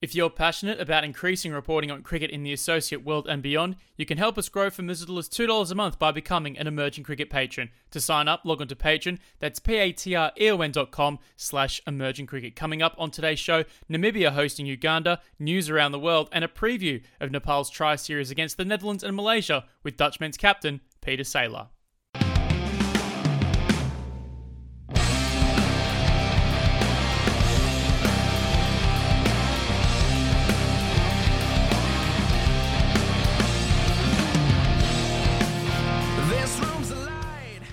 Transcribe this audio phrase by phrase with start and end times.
[0.00, 4.06] If you're passionate about increasing reporting on cricket in the associate world and beyond, you
[4.06, 7.02] can help us grow from as little as $2 a month by becoming an emerging
[7.02, 7.70] cricket patron.
[7.90, 9.18] To sign up, log on to Patreon.
[9.40, 12.54] That's p-a-t-r-e-o-n dot com slash emerging cricket.
[12.54, 17.02] Coming up on today's show, Namibia hosting Uganda, news around the world, and a preview
[17.20, 21.70] of Nepal's tri-series against the Netherlands and Malaysia with Dutch men's captain Pieter Seelaar.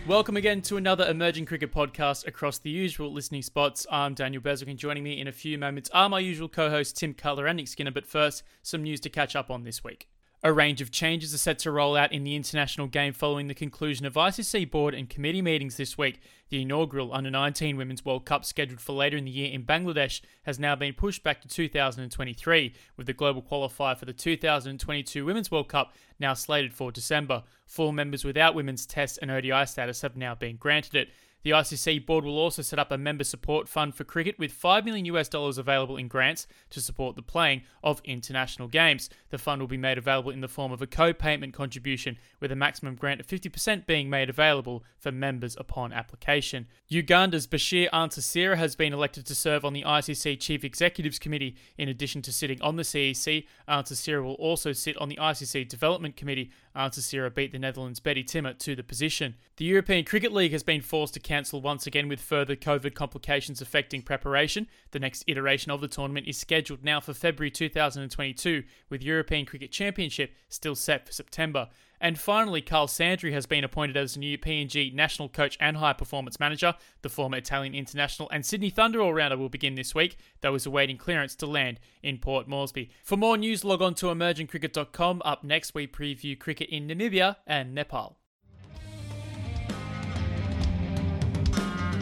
[0.07, 3.87] Welcome again to another Emerging Cricket podcast across the usual listening spots.
[3.89, 6.93] I'm Daniel Beswick, and joining me in a few moments are my usual co hosts
[6.93, 7.89] Tim Cutler and Nick Skinner.
[7.89, 10.07] But first, some news to catch up on this week.
[10.43, 13.55] A range of changes are set to roll out in the international game following the
[13.55, 16.19] conclusion of ICC board and committee meetings this week.
[16.49, 20.21] The inaugural Under 19 Women's World Cup, scheduled for later in the year in Bangladesh,
[20.43, 25.49] has now been pushed back to 2023, with the global qualifier for the 2022 Women's
[25.49, 27.43] World Cup now slated for December.
[27.65, 31.09] Four members without women's test and ODI status have now been granted it.
[31.45, 34.83] The ICC board will also set up a member support fund for cricket with 5
[34.83, 39.11] million US dollars available in grants to support the playing of international games.
[39.29, 42.55] The fund will be made available in the form of a co-payment contribution with a
[42.55, 46.65] maximum grant of 50% being made available for members upon application.
[46.87, 51.89] Uganda's Bashir Antasira has been elected to serve on the ICC Chief Executives Committee in
[51.89, 53.45] addition to sitting on the CEC.
[53.69, 56.49] Antasira will also sit on the ICC Development Committee.
[56.75, 59.35] Antasira beat the Netherlands' Betty Timmer to the position.
[59.57, 63.61] The European Cricket League has been forced to cancel once again with further COVID complications
[63.61, 64.67] affecting preparation.
[64.91, 69.71] The next iteration of the tournament is scheduled now for February 2022, with European Cricket
[69.71, 71.67] Championship still set for September.
[71.99, 76.39] And finally, Carl Sandri has been appointed as new PNG national coach and high performance
[76.39, 76.75] manager.
[77.01, 80.65] The former Italian international and Sydney Thunder all rounder will begin this week, though is
[80.65, 82.89] awaiting clearance to land in Port Moresby.
[83.03, 85.21] For more news, log on to emergingcricket.com.
[85.25, 88.17] Up next, we preview cricket in Namibia and Nepal.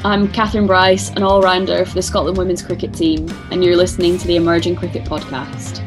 [0.05, 4.17] I'm Catherine Bryce, an all rounder for the Scotland women's cricket team, and you're listening
[4.17, 5.81] to the Emerging Cricket Podcast.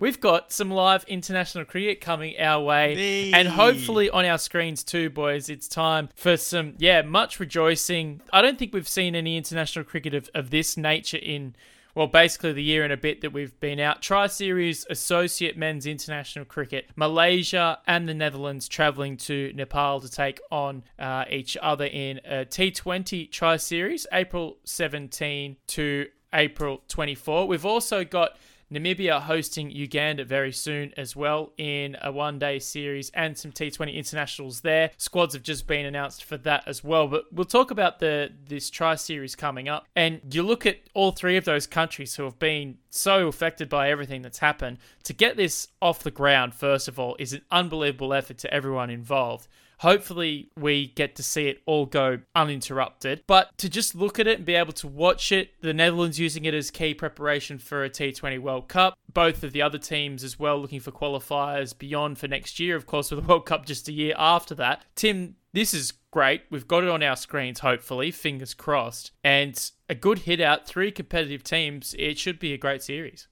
[0.00, 5.10] We've got some live international cricket coming our way, and hopefully on our screens too,
[5.10, 5.48] boys.
[5.48, 8.20] It's time for some, yeah, much rejoicing.
[8.32, 11.54] I don't think we've seen any international cricket of, of this nature in
[11.94, 14.02] well, basically the year and a bit that we've been out.
[14.02, 16.90] Tri Series Associate Men's International Cricket.
[16.96, 22.44] Malaysia and the Netherlands travelling to Nepal to take on uh, each other in a
[22.44, 27.46] T20 Tri Series, April 17 to April 24.
[27.46, 28.36] We've also got
[28.74, 33.94] Namibia hosting Uganda very soon as well in a one day series and some T20
[33.94, 34.90] internationals there.
[34.96, 37.06] Squads have just been announced for that as well.
[37.06, 39.86] But we'll talk about the this tri series coming up.
[39.94, 43.90] And you look at all three of those countries who have been so affected by
[43.90, 44.78] everything that's happened.
[45.04, 48.90] To get this off the ground, first of all, is an unbelievable effort to everyone
[48.90, 49.46] involved.
[49.78, 53.22] Hopefully, we get to see it all go uninterrupted.
[53.26, 56.44] But to just look at it and be able to watch it, the Netherlands using
[56.44, 58.94] it as key preparation for a T20 World Cup.
[59.12, 62.86] Both of the other teams as well looking for qualifiers beyond for next year, of
[62.86, 64.84] course, with the World Cup just a year after that.
[64.94, 66.42] Tim, this is great.
[66.50, 69.12] We've got it on our screens, hopefully, fingers crossed.
[69.22, 71.94] And a good hit out, three competitive teams.
[71.98, 73.28] It should be a great series.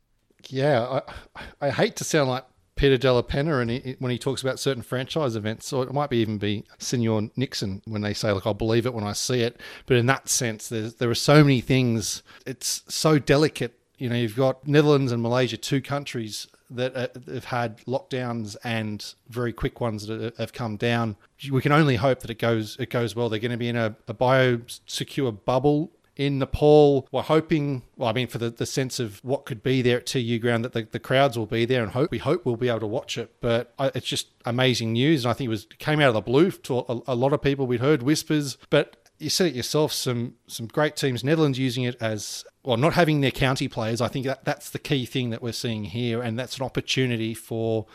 [0.49, 1.01] Yeah,
[1.37, 2.45] I, I hate to sound like
[2.83, 6.11] Peter Della Penna and he, when he talks about certain franchise events, or it might
[6.11, 9.43] be even be Senor Nixon when they say, "Like I'll believe it when I see
[9.43, 12.25] it." But in that sense, there are so many things.
[12.45, 13.79] It's so delicate.
[13.99, 19.15] You know, you've got Netherlands and Malaysia, two countries that uh, have had lockdowns and
[19.29, 21.15] very quick ones that have come down.
[21.53, 23.29] We can only hope that it goes it goes well.
[23.29, 27.09] They're going to be in a, a biosecure bubble in Nepal.
[27.11, 30.07] We're hoping, well, I mean, for the, the sense of what could be there at
[30.07, 32.69] TU ground, that the, the crowds will be there and hope we hope we'll be
[32.69, 33.35] able to watch it.
[33.41, 35.25] But I, it's just amazing news.
[35.25, 37.43] And I think it was came out of the blue to a, a lot of
[37.43, 37.67] people.
[37.67, 39.93] We'd heard whispers, but you said it yourself.
[39.93, 41.25] Some some great teams.
[41.25, 44.01] Netherlands using it as well, not having their county players.
[44.01, 47.35] I think that that's the key thing that we're seeing here, and that's an opportunity
[47.35, 47.87] for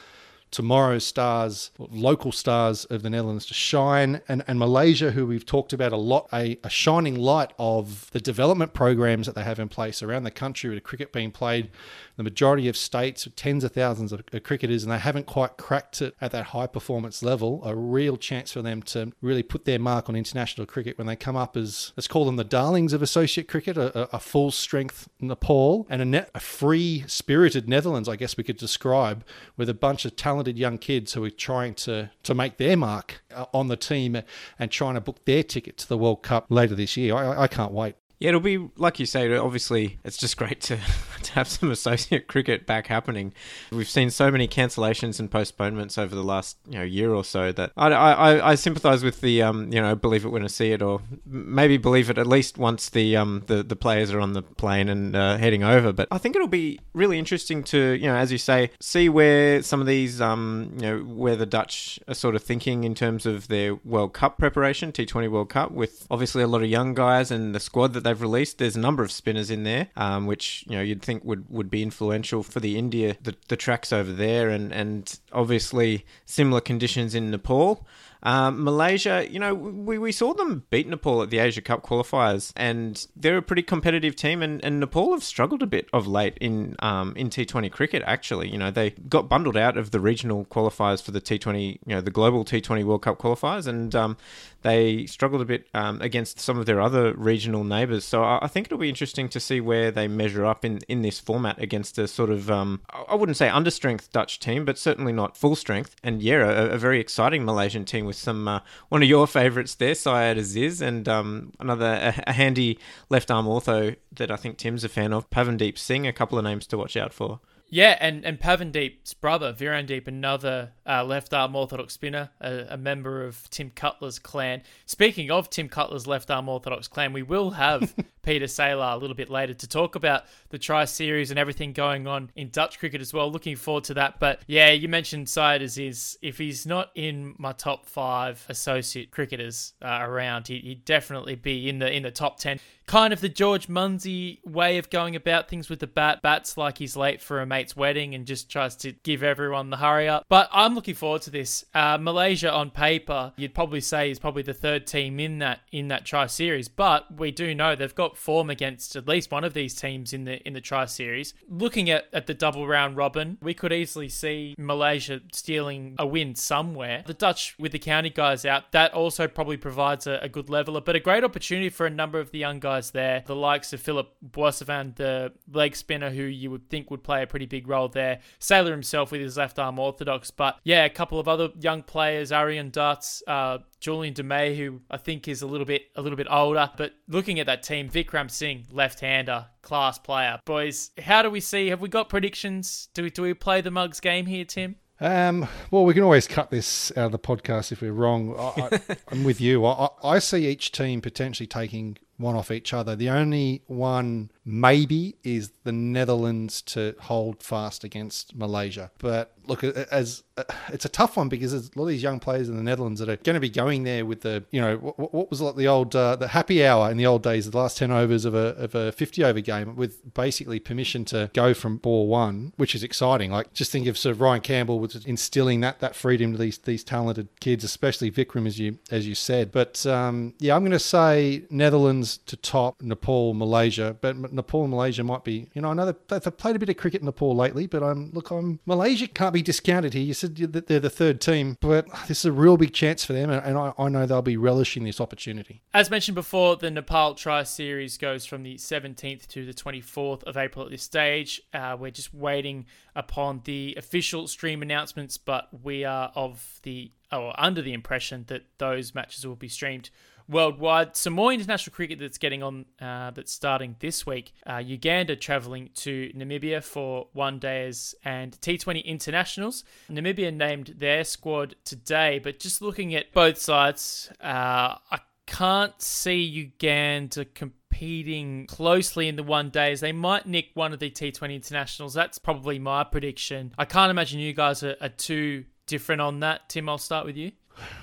[0.51, 5.73] tomorrow's stars, local stars of the Netherlands to shine, and, and Malaysia, who we've talked
[5.73, 9.69] about a lot, a, a shining light of the development programs that they have in
[9.69, 11.69] place around the country with cricket being played
[12.17, 16.15] the majority of states, tens of thousands of cricketers, and they haven't quite cracked it
[16.19, 17.61] at that high performance level.
[17.63, 21.15] A real chance for them to really put their mark on international cricket when they
[21.15, 25.07] come up as, let's call them the darlings of associate cricket, a, a full strength
[25.21, 29.23] Nepal and a, net, a free spirited Netherlands, I guess we could describe,
[29.55, 33.23] with a bunch of talented young kids who are trying to, to make their mark
[33.35, 34.21] uh, on the team
[34.59, 37.15] and trying to book their ticket to the World Cup later this year.
[37.15, 37.95] I, I can't wait.
[38.19, 39.31] Yeah, it'll be like you say.
[39.35, 40.79] Obviously, it's just great to
[41.21, 43.31] to have some associate cricket back happening.
[43.71, 47.51] We've seen so many cancellations and postponements over the last you know year or so
[47.51, 50.71] that I I, I sympathise with the um you know believe it when I see
[50.71, 54.33] it or maybe believe it at least once the um the, the players are on
[54.33, 55.93] the plane and uh, heading over.
[55.93, 59.61] But I think it'll be really interesting to you know as you say see where
[59.61, 63.27] some of these um you know where the Dutch are sort of thinking in terms
[63.27, 67.29] of their World Cup preparation, T20 World Cup, with obviously a lot of young guys
[67.29, 68.57] and the squad that they've released.
[68.57, 71.69] There's a number of spinners in there, um, which you know you'd think would, would
[71.69, 77.13] be influential for the India the, the tracks over there, and and obviously similar conditions
[77.13, 77.85] in Nepal.
[78.23, 82.51] Um, Malaysia, you know, we, we saw them beat Nepal at the Asia Cup qualifiers,
[82.55, 84.41] and they're a pretty competitive team.
[84.41, 88.03] And, and Nepal have struggled a bit of late in um, in T20 cricket.
[88.05, 91.95] Actually, you know, they got bundled out of the regional qualifiers for the T20, you
[91.95, 94.17] know, the global T20 World Cup qualifiers, and um,
[94.63, 98.03] they struggled a bit um, against some of their other regional neighbours.
[98.03, 101.03] So I, I, think it'll be interesting to see where they measure up in, in
[101.03, 105.13] this format against a sort of, um, I wouldn't say understrength Dutch team, but certainly
[105.13, 105.95] not full strength.
[106.03, 109.75] And yeah, a, a very exciting Malaysian team with some uh, one of your favourites
[109.75, 114.83] there, Syed Aziz, and um, another a, handy left arm ortho that I think Tim's
[114.83, 116.07] a fan of, Pavandeep Singh.
[116.07, 117.39] A couple of names to watch out for.
[117.69, 123.25] Yeah, and, and Pavandeep's brother, Virandeep, another uh, left arm orthodox spinner, a, a, member
[123.25, 124.61] of Tim Cutler's clan.
[124.85, 127.93] Speaking of Tim Cutler's left arm orthodox clan, we will have
[128.27, 132.07] Pieter Seelaar a little bit later to talk about the Tri Series and everything going
[132.07, 133.31] on in Dutch cricket as well.
[133.31, 134.19] Looking forward to that.
[134.19, 139.73] But yeah, you mentioned Syed is, If he's not in my top five associate cricketers
[139.81, 142.59] uh, around, he, would definitely be in the in the top ten.
[142.85, 146.21] Kind of the George Munsey way of going about things with the bat.
[146.21, 149.77] Bats like he's late for a mate's wedding and just tries to give everyone the
[149.77, 150.25] hurry up.
[150.29, 151.65] But I'm looking forward to this.
[151.73, 155.87] Uh, Malaysia on paper, you'd probably say is probably the third team in that in
[155.87, 156.67] that Tri Series.
[156.67, 160.25] But we do know they've got form against at least one of these teams in
[160.25, 161.33] the in the Tri Series.
[161.49, 166.35] Looking at, at the double round robin, we could easily see Malaysia stealing a win
[166.35, 167.03] somewhere.
[167.05, 170.81] The Dutch with the county guys out, that also probably provides a, a good leveler,
[170.81, 173.23] but a great opportunity for a number of the young guys there.
[173.25, 177.27] The likes of Philip Boissevain, the leg spinner who you would think would play a
[177.27, 178.19] pretty big role there.
[178.39, 182.31] Seelaar himself with his left arm orthodox, but yeah, a couple of other young players,
[182.31, 186.27] Aryan Dutts, uh, Julian Demay, who I think is a little bit a little bit
[186.29, 190.39] older, but looking at that team, Vikram Singh, left-hander, class player.
[190.45, 191.67] Boys, how do we see?
[191.67, 192.89] Have we got predictions?
[192.93, 194.75] Do we do we play the mugs game here, Tim?
[194.99, 198.35] Um, well, we can always cut this out of the podcast if we're wrong.
[198.37, 198.79] I,
[199.11, 199.65] am with you.
[199.65, 202.95] I, I see each team potentially taking one off each other.
[202.95, 208.89] The only one maybe is the Netherlands to hold fast against Malaysia.
[208.97, 212.19] But look, as uh, it's a tough one because there's a lot of these young
[212.19, 214.77] players in the Netherlands that are going to be going there with the, you know,
[214.77, 217.57] what, what was like the old uh, the happy hour in the old days, the
[217.57, 221.53] last ten overs of a of a fifty over game with basically permission to go
[221.53, 223.31] from ball one, which is exciting.
[223.31, 226.57] Like just think of sort of Ryan Campbell was instilling that that freedom to these
[226.59, 229.51] these talented kids, especially Vikram as you as you said.
[229.51, 234.71] But um, yeah, I'm going to say Netherlands to top Nepal, Malaysia, but Nepal and
[234.71, 237.35] Malaysia might be, you know, I know they've played a bit of cricket in Nepal
[237.35, 240.03] lately, but I'm look, I'm Malaysia can't be discounted here.
[240.03, 243.13] You said that they're the third team, but this is a real big chance for
[243.13, 245.61] them, and I, I know they'll be relishing this opportunity.
[245.73, 250.37] As mentioned before, the Nepal Tri Series goes from the 17th to the 24th of
[250.37, 251.41] April at this stage.
[251.53, 252.65] Uh, we're just waiting
[252.95, 258.43] upon the official stream announcements, but we are of the or under the impression that
[258.57, 259.89] those matches will be streamed
[260.29, 260.95] worldwide.
[260.95, 264.33] Some more international cricket that's getting on, uh, that's starting this week.
[264.45, 269.63] Uh, Uganda travelling to Namibia for one days and T20 internationals.
[269.89, 276.21] Namibia named their squad today, but just looking at both sides, uh, I can't see
[276.21, 279.81] Uganda competing closely in the one days.
[279.81, 281.93] They might nick one of the T20 internationals.
[281.93, 283.53] That's probably my prediction.
[283.57, 286.49] I can't imagine you guys are, are too different on that.
[286.49, 287.33] Tim, I'll start with you.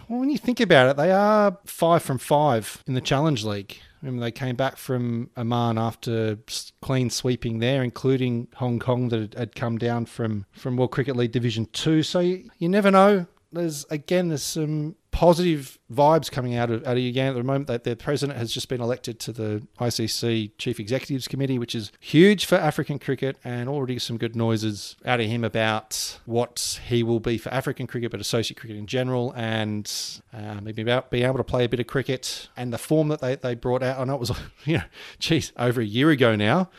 [0.08, 3.78] Well, when you think about it, they are five from five in the Challenge League.
[4.02, 6.38] Remember, they came back from Oman after
[6.82, 11.32] clean sweeping there, including Hong Kong that had come down from, from World Cricket League
[11.32, 12.02] Division 2.
[12.02, 13.26] So you, you never know.
[13.50, 17.68] There's, again, there's some positive vibes coming out of out of Uganda at the moment.
[17.68, 21.92] That their president has just been elected to the ICC Chief Executives Committee, which is
[22.00, 27.04] huge for African cricket, and already some good noises out of him about what he
[27.04, 29.90] will be for African cricket, but associate cricket in general, and
[30.33, 33.21] uh, maybe about being able to play a bit of cricket and the form that
[33.21, 34.00] they, they brought out.
[34.00, 34.33] I know it was,
[34.64, 34.85] you know,
[35.21, 36.71] geez, over a year ago now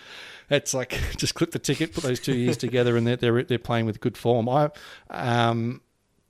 [0.50, 3.58] it's like just clip the ticket, put those two years together, and they're, they're they're
[3.58, 4.50] playing with good form.
[4.50, 4.72] I
[5.10, 5.82] um,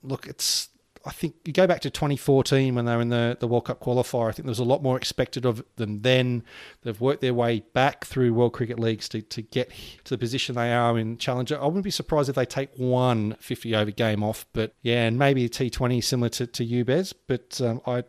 [0.04, 0.70] look, it's
[1.06, 3.80] I think you go back to 2014 when they were in the, the World Cup
[3.80, 4.28] qualifier.
[4.28, 6.44] I think there was a lot more expected of them then.
[6.82, 9.72] They've worked their way back through World Cricket Leagues to, to get
[10.06, 11.62] to the position they are in Challenger.
[11.62, 15.20] I wouldn't be surprised if they take one 50 over game off, but yeah, and
[15.20, 17.14] maybe a T20 similar to, to you, Bez.
[17.14, 18.04] But um, I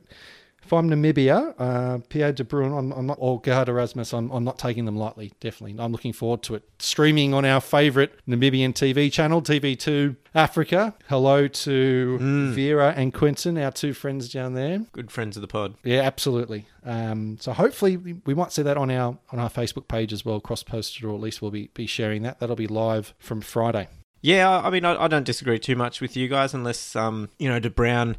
[0.66, 4.42] if I'm Namibia, uh, Pierre de Bruyn, I'm, I'm not, or Gerhard Erasmus, I'm, I'm
[4.42, 5.80] not taking them lightly, definitely.
[5.80, 6.64] I'm looking forward to it.
[6.80, 10.94] Streaming on our favourite Namibian TV channel, TV2 Africa.
[11.08, 12.50] Hello to mm.
[12.50, 14.80] Vera and Quentin, our two friends down there.
[14.90, 15.74] Good friends of the pod.
[15.84, 16.66] Yeah, absolutely.
[16.84, 20.24] Um, so hopefully we, we might see that on our on our Facebook page as
[20.24, 22.40] well, cross posted, or at least we'll be, be sharing that.
[22.40, 23.88] That'll be live from Friday.
[24.26, 27.48] Yeah, I mean, I, I don't disagree too much with you guys, unless um, you
[27.48, 28.16] know, De Bruyn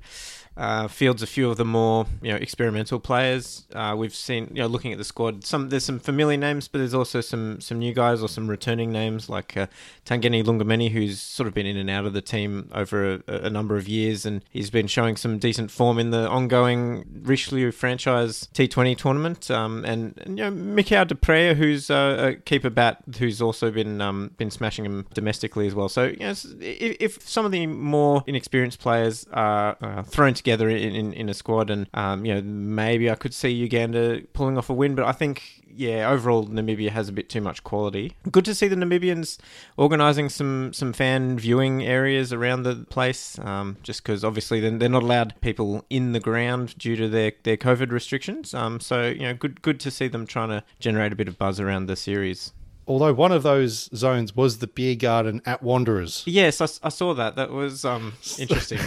[0.57, 3.65] uh, fields a few of the more you know experimental players.
[3.73, 6.79] Uh, we've seen you know looking at the squad, some there's some familiar names, but
[6.79, 9.67] there's also some some new guys or some returning names like uh,
[10.05, 13.49] Tangeni Lungameni, who's sort of been in and out of the team over a, a,
[13.49, 18.47] number of years, and he's been showing some decent form in the ongoing Richelieu franchise
[18.53, 19.51] T20 tournament.
[19.51, 24.01] Um, and, and, you know Mikael du Preez, who's a keeper bat, who's also been
[24.01, 25.87] um, been smashing him domestically as well.
[25.97, 30.69] So you know, if, if some of the more inexperienced players are uh, thrown together
[30.69, 34.59] in, in, in a squad, and um, you know maybe I could see Uganda pulling
[34.59, 38.13] off a win, but I think yeah, overall Namibia has a bit too much quality.
[38.29, 39.39] Good to see the Namibians
[39.75, 44.89] organising some some fan viewing areas around the place, um, just because obviously they're, they're
[44.89, 48.53] not allowed people in the ground due to their, their COVID restrictions.
[48.53, 51.39] Um, so you know, good good to see them trying to generate a bit of
[51.39, 52.53] buzz around the series
[52.87, 56.23] although one of those zones was the beer garden at Wanderers.
[56.25, 57.35] Yes, I, I saw that.
[57.35, 58.79] That was um, interesting.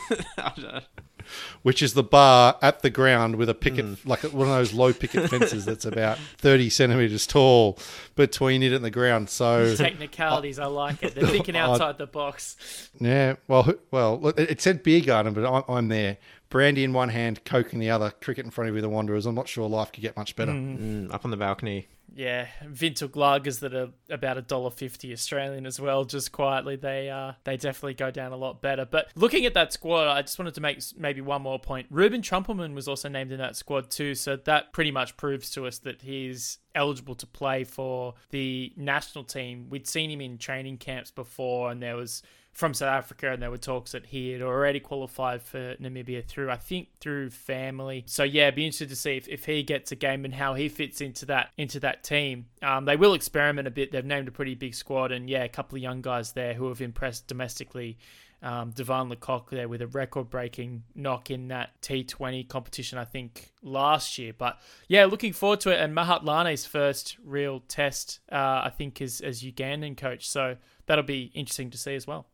[1.63, 3.97] Which is the bar at the ground with a picket, mm.
[4.05, 7.79] like one of those low picket fences that's about 30 centimetres tall
[8.15, 9.31] between it and the ground.
[9.31, 11.15] So Technicalities, I like it.
[11.15, 12.91] They're thinking outside the box.
[12.99, 16.17] Yeah, well, well, it said beer garden, but I'm, I'm there
[16.55, 19.25] brandy in one hand, coke in the other, cricket in front of you, the Wanderers.
[19.25, 20.53] I'm not sure life could get much better.
[20.53, 20.79] Mm.
[21.09, 21.89] Mm, up on the balcony.
[22.15, 26.05] Yeah, Vintag lagers that are about a dollar fifty Australian as well.
[26.05, 28.85] Just quietly, they uh they definitely go down a lot better.
[28.85, 31.87] But looking at that squad, I just wanted to make maybe one more point.
[31.89, 35.67] Ruben Trumpelman was also named in that squad too, so that pretty much proves to
[35.67, 39.67] us that he's eligible to play for the national team.
[39.69, 42.23] We'd seen him in training camps before, and there was
[42.55, 46.49] from South Africa, and there were talks that he had already qualified for Namibia through,
[46.49, 48.05] I think, through family.
[48.07, 50.69] So yeah, be interested to see if, if he gets a game and how he
[50.69, 52.45] fits into that into that team.
[52.63, 53.91] Um, they will experiment a bit.
[53.91, 56.69] They've named a pretty big squad, and yeah, a couple of young guys there who
[56.69, 57.97] have impressed domestically.
[58.41, 63.51] Um, Divan la Cock there with a record-breaking knock in that T20 competition, I think
[63.63, 64.33] last year.
[64.37, 65.79] But yeah, looking forward to it.
[65.81, 70.29] And Mahatlane's first real test, uh, I think, is as Ugandan coach.
[70.29, 72.27] So that'll be interesting to see as well.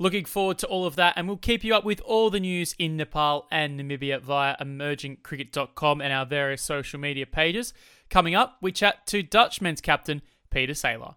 [0.00, 2.72] Looking forward to all of that, and we'll keep you up with all the news
[2.78, 7.74] in Nepal and Namibia via emergingcricket.com and our various social media pages.
[8.08, 11.16] Coming up, we chat to Dutch men's captain Pieter Seelaar.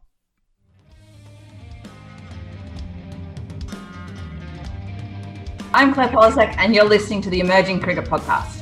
[5.73, 8.60] I'm Claire Polosak, and you're listening to the Emerging Cricket Podcast.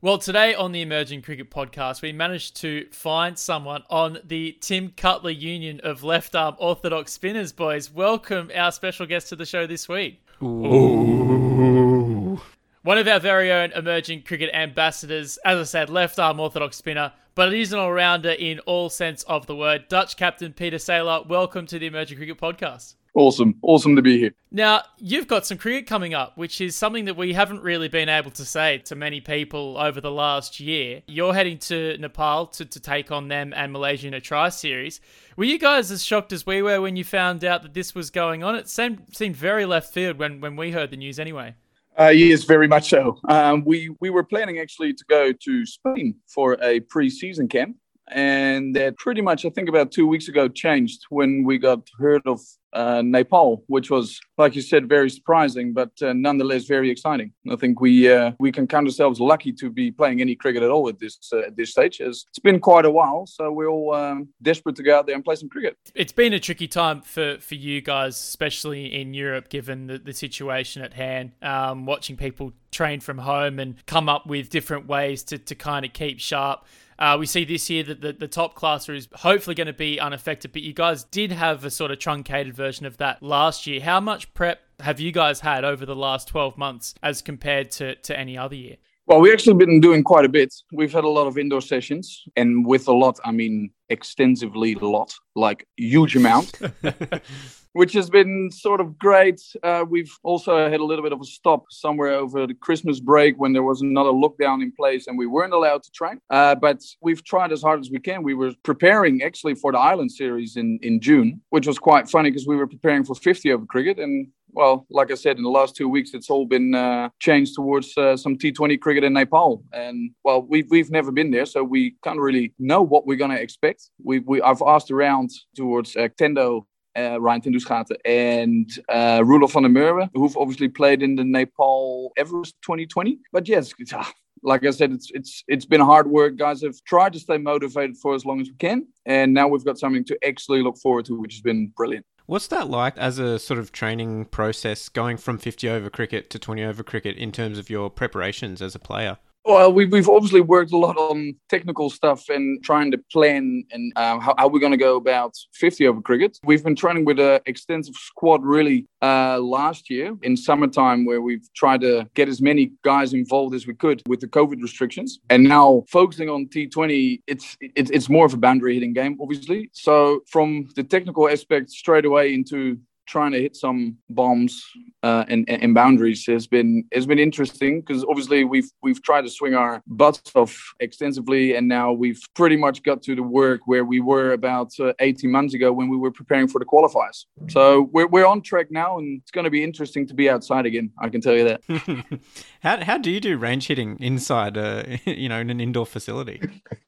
[0.00, 4.92] Well, today on the Emerging Cricket Podcast, we managed to find someone on the Tim
[4.96, 7.92] Cutler Union of left arm orthodox spinners, boys.
[7.92, 10.24] Welcome our special guest to the show this week.
[10.40, 12.40] Ooh.
[12.82, 17.12] One of our very own emerging cricket ambassadors, as I said, left arm orthodox spinner,
[17.34, 19.88] but he's an all rounder in all sense of the word.
[19.88, 22.94] Dutch captain Pieter Seelaar, welcome to the Emerging Cricket Podcast.
[23.14, 23.54] Awesome.
[23.62, 24.32] Awesome to be here.
[24.50, 28.08] Now, you've got some cricket coming up, which is something that we haven't really been
[28.08, 31.02] able to say to many people over the last year.
[31.06, 35.00] You're heading to Nepal to, to take on them and Malaysia in a tri series.
[35.36, 38.10] Were you guys as shocked as we were when you found out that this was
[38.10, 38.54] going on?
[38.54, 41.54] It seemed, seemed very left field when, when we heard the news anyway.
[41.98, 43.18] Uh, yes, very much so.
[43.28, 47.76] Um, we, we were planning actually to go to Spain for a pre season camp
[48.10, 52.22] and that pretty much I think about two weeks ago changed when we got heard
[52.26, 52.40] of
[52.72, 57.32] uh, Nepal, which was, like you said, very surprising, but uh, nonetheless very exciting.
[57.50, 60.70] I think we uh, we can count ourselves lucky to be playing any cricket at
[60.70, 62.00] all at this uh, at this stage.
[62.00, 65.14] As it's been quite a while, so we're all um, desperate to go out there
[65.14, 65.76] and play some cricket.
[65.94, 70.12] It's been a tricky time for, for you guys, especially in Europe, given the, the
[70.12, 71.32] situation at hand.
[71.42, 75.84] Um, watching people train from home and come up with different ways to, to kind
[75.84, 76.64] of keep sharp.
[76.98, 80.00] Uh, we see this year that the, the top classer is hopefully going to be
[80.00, 83.80] unaffected, but you guys did have a sort of truncated version of that last year.
[83.80, 87.94] How much prep have you guys had over the last 12 months as compared to,
[87.94, 88.76] to any other year?
[89.08, 90.52] Well, we've actually been doing quite a bit.
[90.70, 94.84] We've had a lot of indoor sessions, and with a lot, I mean extensively a
[94.84, 96.60] lot, like huge amount,
[97.72, 99.40] which has been sort of great.
[99.62, 103.38] Uh, we've also had a little bit of a stop somewhere over the Christmas break
[103.38, 106.20] when there was another lockdown in place and we weren't allowed to train.
[106.30, 108.22] Uh, but we've tried as hard as we can.
[108.22, 112.30] We were preparing actually for the Island Series in, in June, which was quite funny
[112.30, 115.50] because we were preparing for 50 over cricket and well, like I said, in the
[115.50, 119.62] last two weeks, it's all been uh, changed towards uh, some T20 cricket in Nepal.
[119.72, 123.30] And well, we've we've never been there, so we can't really know what we're going
[123.30, 123.90] to expect.
[124.02, 126.66] We we I've asked around towards uh, Tendo.
[126.98, 131.24] Uh, Ryan ten Doeschate and uh, Roelof van der Merwe, who've obviously played in the
[131.24, 133.18] Nepal Everest 2020.
[133.32, 134.12] But yes, ah,
[134.42, 136.36] like I said, it's it's it's been hard work.
[136.36, 139.64] Guys have tried to stay motivated for as long as we can, and now we've
[139.64, 142.04] got something to actually look forward to, which has been brilliant.
[142.26, 146.38] What's that like as a sort of training process going from 50 over cricket to
[146.38, 149.16] 20 over cricket in terms of your preparations as a player?
[149.44, 153.92] Well, we've, we've obviously worked a lot on technical stuff and trying to plan and
[153.96, 156.38] uh, how, how, we're going to go about 50 over cricket.
[156.44, 161.48] We've been training with an extensive squad really uh, last year in summertime, where we've
[161.54, 165.18] tried to get as many guys involved as we could with the COVID restrictions.
[165.30, 169.70] And now focusing on T20, it's, it's, it's more of a boundary hitting game, obviously.
[169.72, 174.64] So from the technical aspect straight away into trying to hit some bombs
[175.02, 179.30] uh, and, and boundaries has been has been interesting because obviously we've we've tried to
[179.30, 183.84] swing our butts off extensively and now we've pretty much got to the work where
[183.84, 187.24] we were about uh, 18 months ago when we were preparing for the qualifiers.
[187.48, 190.66] So we're we're on track now and it's going to be interesting to be outside
[190.66, 190.90] again.
[191.00, 192.20] I can tell you that.
[192.60, 196.40] how how do you do range hitting inside uh, you know in an indoor facility?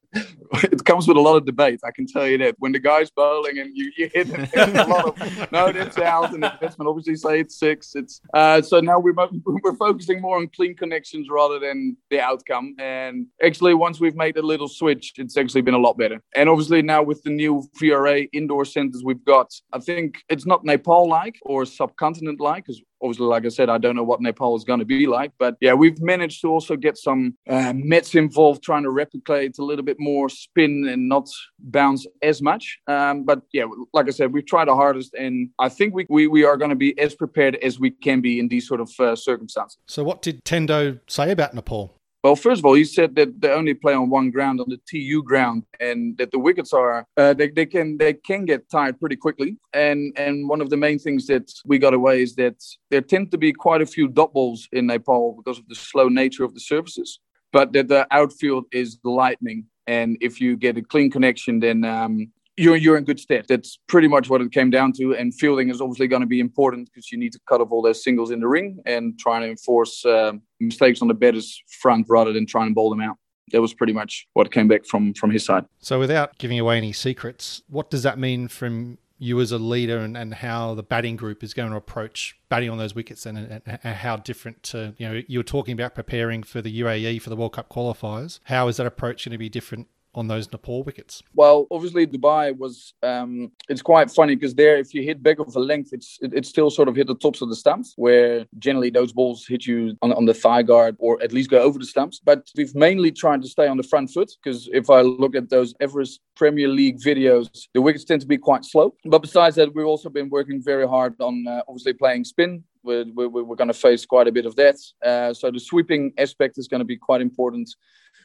[0.65, 1.81] it comes with a lot of debate.
[1.85, 4.87] I can tell you that when the guy's bowling and you, you hit it, a
[4.87, 7.95] lot of no, that's out, and the batsman obviously say it's six.
[7.95, 9.15] It's uh, so now we're
[9.45, 12.75] we're focusing more on clean connections rather than the outcome.
[12.79, 16.21] And actually, once we've made a little switch, it's actually been a lot better.
[16.35, 20.65] And obviously now with the new VRA indoor centers we've got, I think it's not
[20.65, 24.57] Nepal like or subcontinent like because obviously, like I said, I don't know what Nepal
[24.57, 25.33] is going to be like.
[25.39, 29.65] But yeah, we've managed to also get some uh, Mets involved, trying to replicate a
[29.65, 32.79] little bit more spin and not bounce as much.
[32.87, 36.27] Um, but yeah, like I said, we've tried our hardest, and I think we, we,
[36.27, 38.91] we are going to be as prepared as we can be in these sort of
[38.99, 39.79] uh, circumstances.
[39.87, 42.00] So, what did Tendo say about Nepal?
[42.23, 44.79] Well, first of all, he said that they only play on one ground, on the
[44.87, 49.01] TU ground, and that the wickets are uh, they, they can they can get tired
[49.01, 49.57] pretty quickly.
[49.73, 53.31] And and one of the main things that we got away is that there tend
[53.31, 56.53] to be quite a few dot balls in Nepal because of the slow nature of
[56.53, 57.21] the surfaces,
[57.53, 59.65] but that the outfield is lightning.
[59.87, 63.47] And if you get a clean connection, then um, you're you're in good stead.
[63.49, 65.15] That's pretty much what it came down to.
[65.15, 67.83] And fielding is obviously going to be important because you need to cut off all
[67.83, 72.07] those singles in the ring and trying to enforce uh, mistakes on the batter's front
[72.09, 73.17] rather than trying to bowl them out.
[73.53, 75.65] That was pretty much what came back from from his side.
[75.81, 79.99] So, without giving away any secrets, what does that mean from you as a leader
[79.99, 83.37] and, and how the batting group is going to approach batting on those wickets and,
[83.37, 87.21] and, and, how different to, you know, you were talking about preparing for the UAE
[87.21, 88.41] for the World Cup qualifiers.
[88.45, 91.23] How is that approach going to be different on those Nepal wickets?
[91.35, 92.95] Well, obviously Dubai was.
[93.03, 96.35] Um, it's quite funny because there, if you hit back of a length, it's it,
[96.35, 99.67] it, still sort of hit the tops of the stumps, where generally those balls hit
[99.67, 102.21] you on, on the thigh guard or at least go over the stumps.
[102.25, 105.51] But we've mainly tried to stay on the front foot because if I look at
[105.51, 108.95] those Everest Premier League videos, the wickets tend to be quite slow.
[109.05, 113.05] But besides that, we've also been working very hard on uh, obviously playing spin we're,
[113.15, 114.77] we're, we're, going to face quite a bit of that.
[115.05, 117.69] Uh, so the sweeping aspect is going to be quite important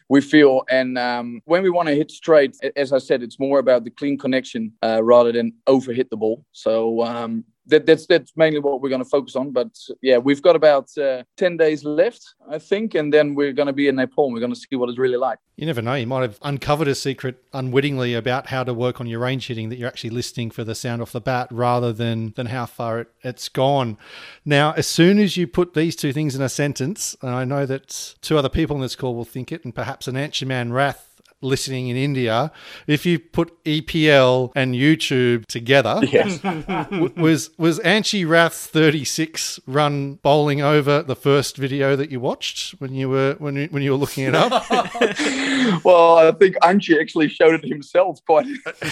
[0.09, 0.63] we feel.
[0.69, 3.89] And um, when we want to hit straight, as I said, it's more about the
[3.89, 6.45] clean connection uh, rather than overhit the ball.
[6.51, 9.51] So um, that, that's that's mainly what we're going to focus on.
[9.51, 13.67] But yeah, we've got about uh, ten days left, I think, and then we're going
[13.67, 14.25] to be in Nepal.
[14.25, 15.39] and we're going to see what it's really like.
[15.55, 15.93] You never know.
[15.95, 19.69] You might have uncovered a secret unwittingly about how to work on your range hitting
[19.69, 22.99] that you're actually listening for the sound off the bat rather than than how far
[22.99, 23.97] it, it's gone.
[24.43, 27.65] Now, as soon as you put these two things in a sentence, and I know
[27.65, 31.04] that two other people on this call will think it, and perhaps an Anshuman Rath
[31.41, 32.51] listening in India,
[32.87, 36.41] if you put EPL and YouTube together, yes.
[37.17, 42.93] was was Anchi Rath 36 run bowling over the first video that you watched when
[42.93, 44.51] you were when you, when you were looking it up?
[45.83, 48.47] well, I think Anchi actually showed it himself quite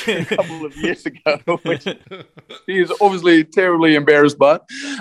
[0.07, 1.85] a couple of years ago, which
[2.67, 4.59] he is obviously terribly embarrassed by.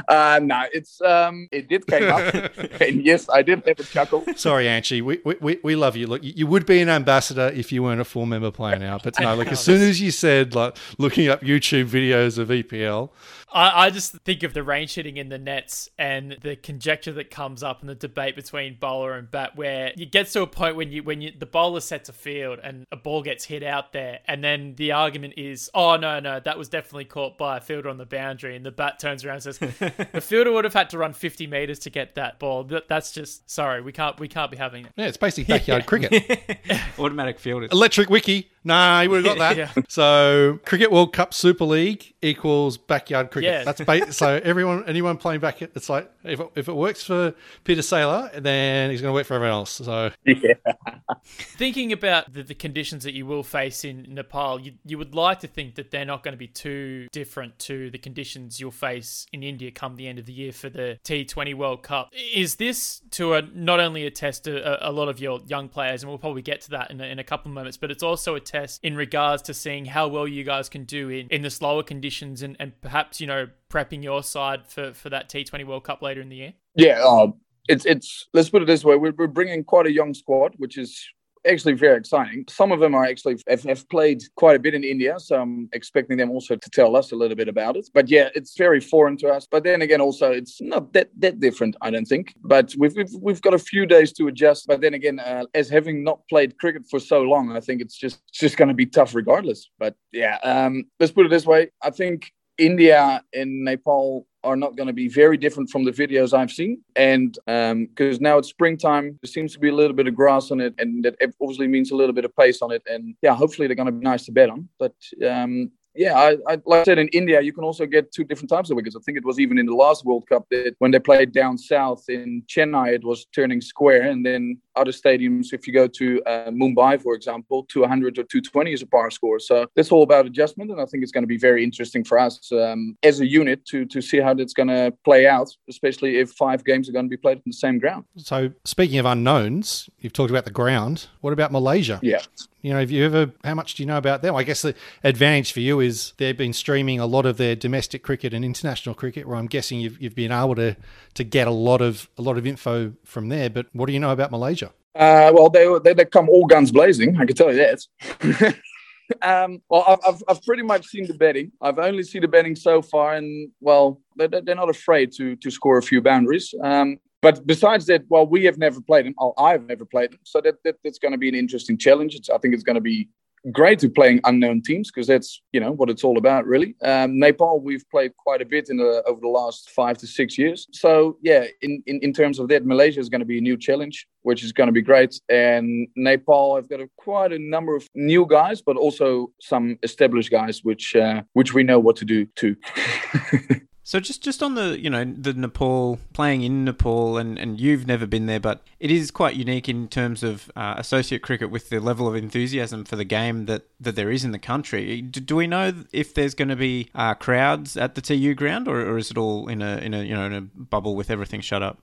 [0.09, 2.35] Uh, no, it's um, it did came up,
[2.81, 4.25] and yes, I did have a chuckle.
[4.37, 6.07] Sorry, Anchi, we, we we love you.
[6.07, 8.99] Look, you would be an ambassador if you weren't a full member player now.
[9.03, 13.11] But no, like as soon as you said like looking up YouTube videos of EPL,
[13.53, 17.31] I, I just think of the range hitting in the nets and the conjecture that
[17.31, 20.77] comes up in the debate between bowler and bat, where it gets to a point
[20.77, 23.93] when you when you the bowler sets a field and a ball gets hit out
[23.93, 27.61] there, and then the argument is, oh no no that was definitely caught by a
[27.61, 29.59] fielder on the boundary, and the bat turns around and says
[30.13, 32.65] the fielder would have had to run 50 meters to get that ball.
[32.65, 34.93] That, that's just sorry, we can't we can't be having it.
[34.97, 36.59] Yeah, it's basically backyard cricket.
[36.99, 37.71] Automatic fielders.
[37.71, 38.51] Electric Wiki.
[38.65, 39.57] Nah, he would have got that.
[39.57, 39.83] Yeah.
[39.89, 43.53] So, Cricket World Cup Super League equals backyard cricket.
[43.53, 43.65] Yeah.
[43.65, 47.35] That's ba- so everyone, anyone playing back, it's like if it, if it works for
[47.65, 49.71] Pieter Seelaar, then he's going to work for everyone else.
[49.73, 50.11] So,
[51.25, 55.41] Thinking about the, the conditions that you will face in Nepal, you, you would like
[55.41, 59.27] to think that they're not going to be too different to the conditions you'll face
[59.33, 62.11] in India come the end of the year for the T20 World Cup.
[62.35, 65.69] Is this to a, not only a test to a, a lot of your young
[65.69, 67.91] players, and we'll probably get to that in a, in a couple of moments, but
[67.91, 68.52] it's also a test
[68.83, 72.43] in regards to seeing how well you guys can do in, in the slower conditions
[72.43, 76.21] and, and perhaps, you know, prepping your side for, for that T20 World Cup later
[76.21, 76.55] in the year?
[76.75, 77.35] Yeah, um,
[77.69, 78.29] it's it's.
[78.33, 81.07] Let's put it this way: we're, we're bringing quite a young squad, which is
[81.47, 82.45] actually very exciting.
[82.49, 85.69] Some of them are actually have, have played quite a bit in India, so I'm
[85.73, 87.89] expecting them also to tell us a little bit about it.
[87.93, 89.47] But yeah, it's very foreign to us.
[89.51, 92.35] But then again, also it's not that that different, I don't think.
[92.43, 94.67] But we've we've, we've got a few days to adjust.
[94.67, 97.97] But then again, uh, as having not played cricket for so long, I think it's
[97.97, 99.71] just it's just going to be tough regardless.
[99.79, 104.77] But yeah, um, let's put it this way: I think India and Nepal are not
[104.77, 106.83] going to be very different from the videos I've seen.
[106.97, 110.51] And because um, now it's springtime, there seems to be a little bit of grass
[110.51, 112.83] on it, and that obviously means a little bit of pace on it.
[112.87, 114.69] And yeah, hopefully they're going to be nice to bet on.
[114.79, 114.95] But
[115.27, 118.49] um, yeah, I, I, like I said, in India, you can also get two different
[118.49, 118.97] types of wickets.
[118.97, 121.59] I think it was even in the last World Cup that when they played down
[121.59, 124.03] south in Chennai, it was turning square.
[124.03, 128.73] And then other stadiums, if you go to uh, Mumbai, for example, 200 or 220
[128.73, 129.39] is a par score.
[129.39, 130.71] So that's all about adjustment.
[130.71, 133.65] And I think it's going to be very interesting for us um, as a unit
[133.67, 137.07] to, to see how that's going to play out, especially if five games are going
[137.07, 138.05] to be played on the same ground.
[138.17, 141.07] so speaking of unknowns, you've talked about the ground.
[141.21, 141.99] What about Malaysia?
[142.03, 142.21] Yeah.
[142.63, 143.33] You know, have you ever?
[143.43, 144.37] How much do you know about them?
[144.37, 148.05] I guess the advantage for you is they've been streaming a lot of their domestic
[148.05, 150.77] cricket and international cricket, where I'm guessing you've, you've been able to
[151.15, 153.51] to get a lot of a lot of info from there.
[153.51, 154.62] But what do you know about Malaysia?
[154.95, 157.17] Uh, well, they, they they come all guns blazing.
[157.17, 158.57] I can tell you that.
[159.23, 161.53] um, well, I've, I've pretty much seen the betting.
[161.61, 165.51] I've only seen the betting so far, and well, they're, they're not afraid to to
[165.51, 166.55] score a few boundaries.
[166.63, 169.15] Um, but besides that, well, we have never played them.
[169.19, 172.15] Oh, I've never played them, so that, that that's going to be an interesting challenge.
[172.15, 173.09] It's, I think it's going to be
[173.51, 176.77] great to playing unknown teams because that's you know what it's all about really.
[176.83, 180.39] Um, nepal we've played quite a bit in the, over the last five to six
[180.39, 180.69] years.
[180.73, 183.57] So yeah in, in, in terms of that malaysia is going to be a new
[183.57, 185.21] challenge which is going to be great.
[185.29, 190.31] And nepal i've got a, quite a number of new guys but also some established
[190.31, 192.57] guys which uh, which we know what to do too
[193.93, 197.87] So just just on the you know the Nepal playing in Nepal and, and you've
[197.87, 201.69] never been there, but it is quite unique in terms of uh, associate cricket with
[201.69, 205.03] the level of enthusiasm for the game that, that there is in the country.
[205.03, 208.67] Do, do we know if there's going to be uh, crowds at the TU ground,
[208.67, 211.11] or, or is it all in a in a you know in a bubble with
[211.11, 211.79] everything shut up?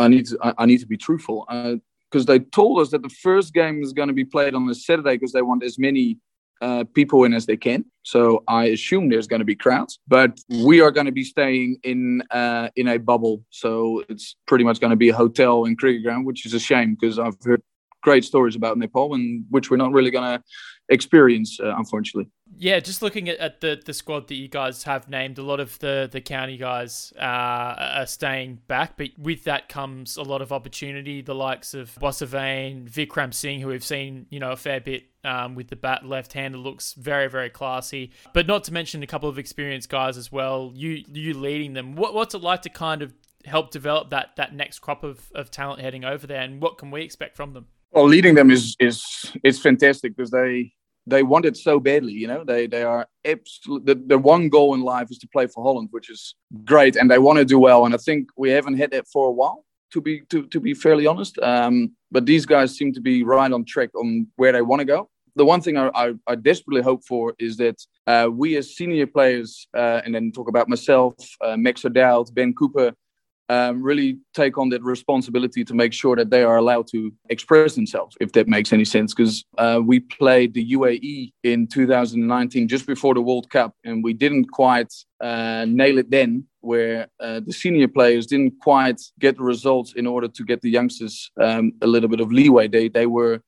[0.00, 1.46] I need to I, I need to be truthful
[2.10, 4.74] because they told us that the first game is going to be played on a
[4.74, 6.18] Saturday because they want as many
[6.62, 7.84] uh, people in as they can.
[8.04, 11.78] So I assume there's going to be crowds, but we are going to be staying
[11.82, 13.44] in uh, in a bubble.
[13.50, 16.60] So it's pretty much going to be a hotel and cricket ground, which is a
[16.60, 17.62] shame because I've heard
[18.02, 20.44] great stories about Nepal, and which we're not really going to
[20.88, 22.30] experience, uh, unfortunately.
[22.58, 25.58] Yeah, just looking at, at the, the squad that you guys have named, a lot
[25.58, 27.22] of the, the county guys uh,
[28.00, 31.22] are staying back, but with that comes a lot of opportunity.
[31.22, 35.54] The likes of Wasavane, Vikram Singh, who we've seen, you know, a fair bit um,
[35.54, 38.12] with the bat left hander, looks very, very classy.
[38.32, 40.72] But not to mention a couple of experienced guys as well.
[40.74, 41.94] You you leading them.
[41.96, 45.50] What what's it like to kind of help develop that that next crop of, of
[45.50, 47.66] talent heading over there, and what can we expect from them?
[47.90, 50.72] Well, leading them is is is fantastic because they
[51.06, 52.12] they want it so badly.
[52.12, 53.86] You know, they they are absolute.
[53.86, 57.10] The, the one goal in life is to play for Holland, which is great, and
[57.10, 57.84] they want to do well.
[57.84, 60.74] And I think we haven't had that for a while, to be to to be
[60.74, 61.38] fairly honest.
[61.40, 64.84] Um, but these guys seem to be right on track on where they want to
[64.84, 65.08] go.
[65.36, 69.06] The one thing I, I, I desperately hope for is that uh, we as senior
[69.06, 72.92] players, uh, and then talk about myself, uh, Max O'Dowd, Ben Cooper,
[73.52, 77.74] um, really take on that responsibility to make sure that they are allowed to express
[77.74, 79.12] themselves, if that makes any sense.
[79.12, 84.14] Because uh, we played the UAE in 2019, just before the World Cup, and we
[84.14, 89.42] didn't quite uh, nail it then, where uh, the senior players didn't quite get the
[89.42, 92.68] results in order to get the youngsters um, a little bit of leeway.
[92.68, 93.42] They they were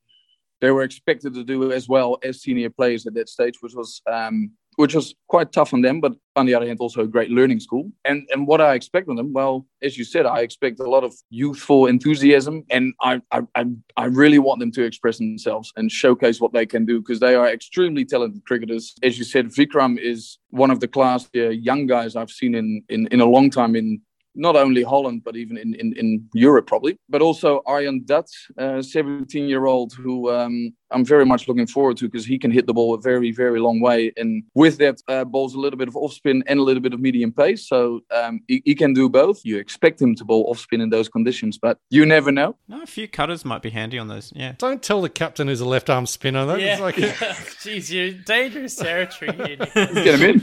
[0.64, 4.00] they were expected to do as well as senior players at that stage, which was
[4.10, 7.30] um, which was quite tough on them, but on the other hand, also a great
[7.30, 7.92] learning school.
[8.06, 11.04] And and what I expect of them, well, as you said, I expect a lot
[11.04, 15.92] of youthful enthusiasm, and I I I, I really want them to express themselves and
[15.92, 18.94] showcase what they can do because they are extremely talented cricketers.
[19.02, 22.82] As you said, Vikram is one of the class uh, young guys I've seen in,
[22.88, 24.00] in in a long time in
[24.34, 26.98] not only Holland, but even in, in, in Europe, probably.
[27.08, 32.06] But also Aryan Dutt, 17 year old, who um, I'm very much looking forward to
[32.06, 34.12] because he can hit the ball a very, very long way.
[34.16, 36.94] And with that, uh, bowls a little bit of off spin and a little bit
[36.94, 37.68] of medium pace.
[37.68, 39.44] So um, he, he, can do both.
[39.44, 42.56] You expect him to bowl off spin in those conditions, but you never know.
[42.68, 44.32] No, a few cutters might be handy on those.
[44.34, 44.54] Yeah.
[44.58, 46.46] Don't tell the captain who's a left arm spinner.
[46.46, 46.78] That yeah.
[46.78, 46.94] like...
[46.96, 49.56] Jeez, you're dangerous territory here.
[49.74, 50.42] Get him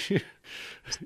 [0.00, 0.20] in.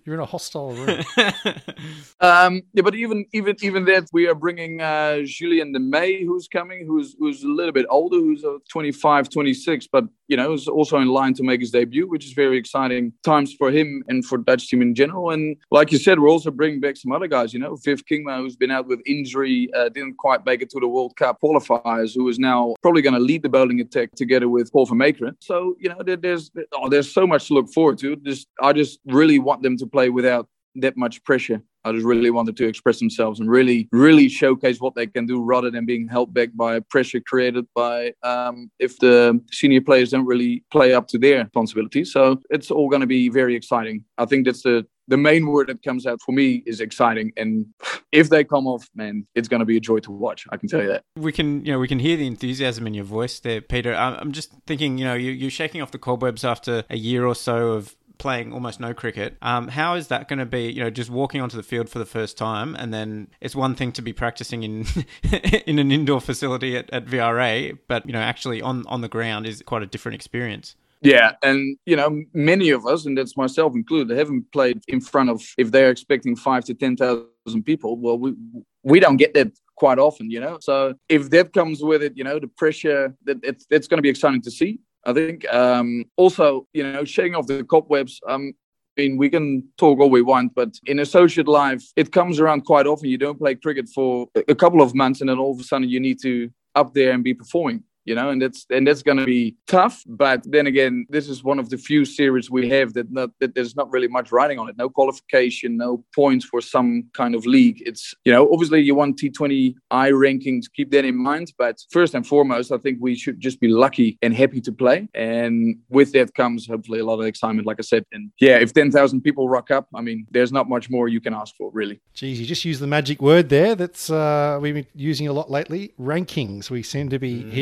[0.04, 1.04] You're in a hostile room.
[2.20, 6.48] um, yeah, but even even even that, we are bringing uh, Julien de May, who's
[6.48, 10.66] coming, who's who's a little bit older, who's uh, 25, 26, but you know is
[10.66, 14.24] also in line to make his debut, which is very exciting times for him and
[14.24, 15.30] for Dutch team in general.
[15.30, 17.52] And like you said, we're also bringing back some other guys.
[17.52, 20.80] You know, Viv Kingma, who's been out with injury, uh, didn't quite make it to
[20.80, 24.48] the World Cup qualifiers, who is now probably going to lead the bowling attack together
[24.48, 25.34] with Paul van Meekeren.
[25.40, 28.16] So you know, there, there's oh, there's so much to look forward to.
[28.16, 31.60] Just I just really want them to play without that much pressure.
[31.84, 35.40] I just really wanted to express themselves and really, really showcase what they can do
[35.40, 40.26] rather than being held back by pressure created by um, if the senior players don't
[40.26, 42.12] really play up to their responsibilities.
[42.12, 44.04] So it's all going to be very exciting.
[44.18, 47.66] I think that's the the main word that comes out for me is exciting and
[48.10, 50.68] if they come off man it's going to be a joy to watch i can
[50.68, 53.38] tell you that we can you know we can hear the enthusiasm in your voice
[53.38, 57.24] there peter i'm just thinking you know you're shaking off the cobwebs after a year
[57.24, 59.36] or so of playing almost no cricket.
[59.42, 60.70] Um, how is that going to be?
[60.70, 63.74] You know, just walking onto the field for the first time, and then it's one
[63.74, 64.86] thing to be practicing in
[65.66, 69.46] in an indoor facility at, at VRA, but you know, actually on on the ground
[69.46, 70.76] is quite a different experience.
[71.02, 75.30] Yeah, and you know, many of us, and that's myself included, haven't played in front
[75.30, 77.96] of if they're expecting five to ten thousand people.
[77.98, 78.34] Well, we
[78.82, 80.58] we don't get that quite often, you know.
[80.60, 84.02] So if that comes with it, you know, the pressure that it's, it's going to
[84.02, 84.80] be exciting to see.
[85.06, 85.48] I think.
[85.52, 88.20] Um, also, you know, shaking off the cobwebs.
[88.28, 88.52] Um,
[88.98, 92.64] I mean, we can talk all we want, but in associate life, it comes around
[92.64, 93.08] quite often.
[93.08, 95.88] You don't play cricket for a couple of months, and then all of a sudden
[95.88, 99.18] you need to up there and be performing you know, and that's and that's going
[99.18, 100.02] to be tough.
[100.06, 103.54] But then again, this is one of the few series we have that not that
[103.54, 104.76] there's not really much riding on it.
[104.78, 107.82] No qualification, no points for some kind of league.
[107.84, 111.52] It's you know, obviously you want T20I rankings, keep that in mind.
[111.58, 115.08] But first and foremost, I think we should just be lucky and happy to play.
[115.14, 118.04] And with that comes hopefully a lot of excitement, like I said.
[118.12, 121.20] And yeah, if ten thousand people rock up, I mean, there's not much more you
[121.20, 122.00] can ask for, really.
[122.14, 123.74] Geez, you just used the magic word there.
[123.74, 125.92] That's uh, we've been using a lot lately.
[126.00, 126.70] Rankings.
[126.70, 127.52] We seem to be mm.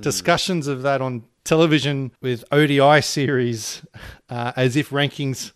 [0.00, 3.84] Discussions of that on television with ODI series
[4.30, 5.52] uh, as if rankings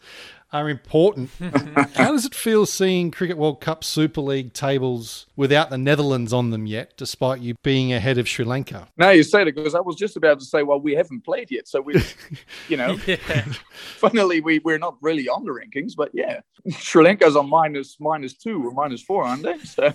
[0.52, 1.30] are important.
[1.94, 6.50] How does it feel seeing Cricket World Cup Super League tables without the Netherlands on
[6.50, 8.88] them yet, despite you being ahead of Sri Lanka?
[8.96, 11.50] Now you say it because I was just about to say, well, we haven't played
[11.50, 12.02] yet, so we,
[12.68, 13.16] you know, yeah.
[13.96, 18.34] funnily we we're not really on the rankings, but yeah, Sri Lanka's on minus minus
[18.34, 19.58] two or minus four, aren't they?
[19.58, 19.92] So.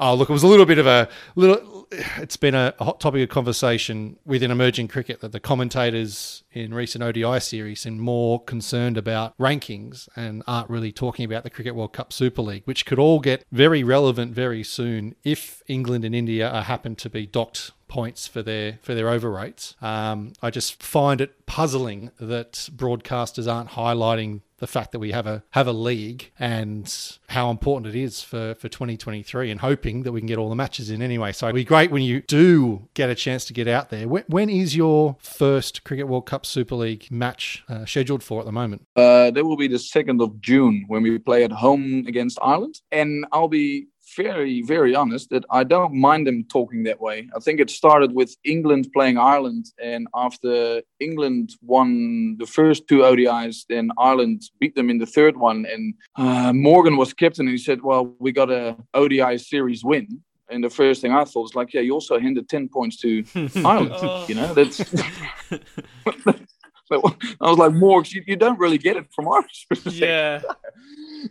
[0.00, 1.86] Oh, look, it was a little bit of a little.
[2.18, 7.04] It's been a hot topic of conversation within emerging cricket that the commentators in recent
[7.04, 9.34] ODI series seem more concerned about
[9.74, 13.20] rankings and aren't really talking about the Cricket World Cup Super League, which could all
[13.20, 18.26] get very relevant very soon if England and India are happen to be docked points
[18.26, 19.76] for their for their over rates.
[19.80, 25.26] Um, I just find it puzzling that broadcasters aren't highlighting the fact that we have
[25.26, 30.12] a have a league and how important it is for, for 2023 and hoping that
[30.12, 31.32] we can get all the matches in anyway.
[31.32, 34.08] So it'd be great when you do get a chance to get out there.
[34.08, 38.46] when, when is your first Cricket World Cup Super League match uh, scheduled for at
[38.46, 38.86] the moment?
[38.96, 42.80] Uh, will be the 2nd of June when we play at home against Ireland.
[42.90, 47.28] And I'll be very, very honest that I don't mind them talking that way.
[47.36, 52.98] I think it started with England playing Ireland, and after England won the first two
[52.98, 55.66] ODIs, then Ireland beat them in the third one.
[55.66, 60.22] And uh, Morgan was captain, and he said, "Well, we got a ODI series win."
[60.50, 63.24] And the first thing I thought was like, "Yeah, you also handed ten points to
[63.64, 63.92] Ireland.
[63.94, 64.26] oh.
[64.28, 64.82] You know, that's."
[66.90, 69.66] I was like, Morgs, you, you, don't really get it from ours.
[69.86, 70.40] yeah.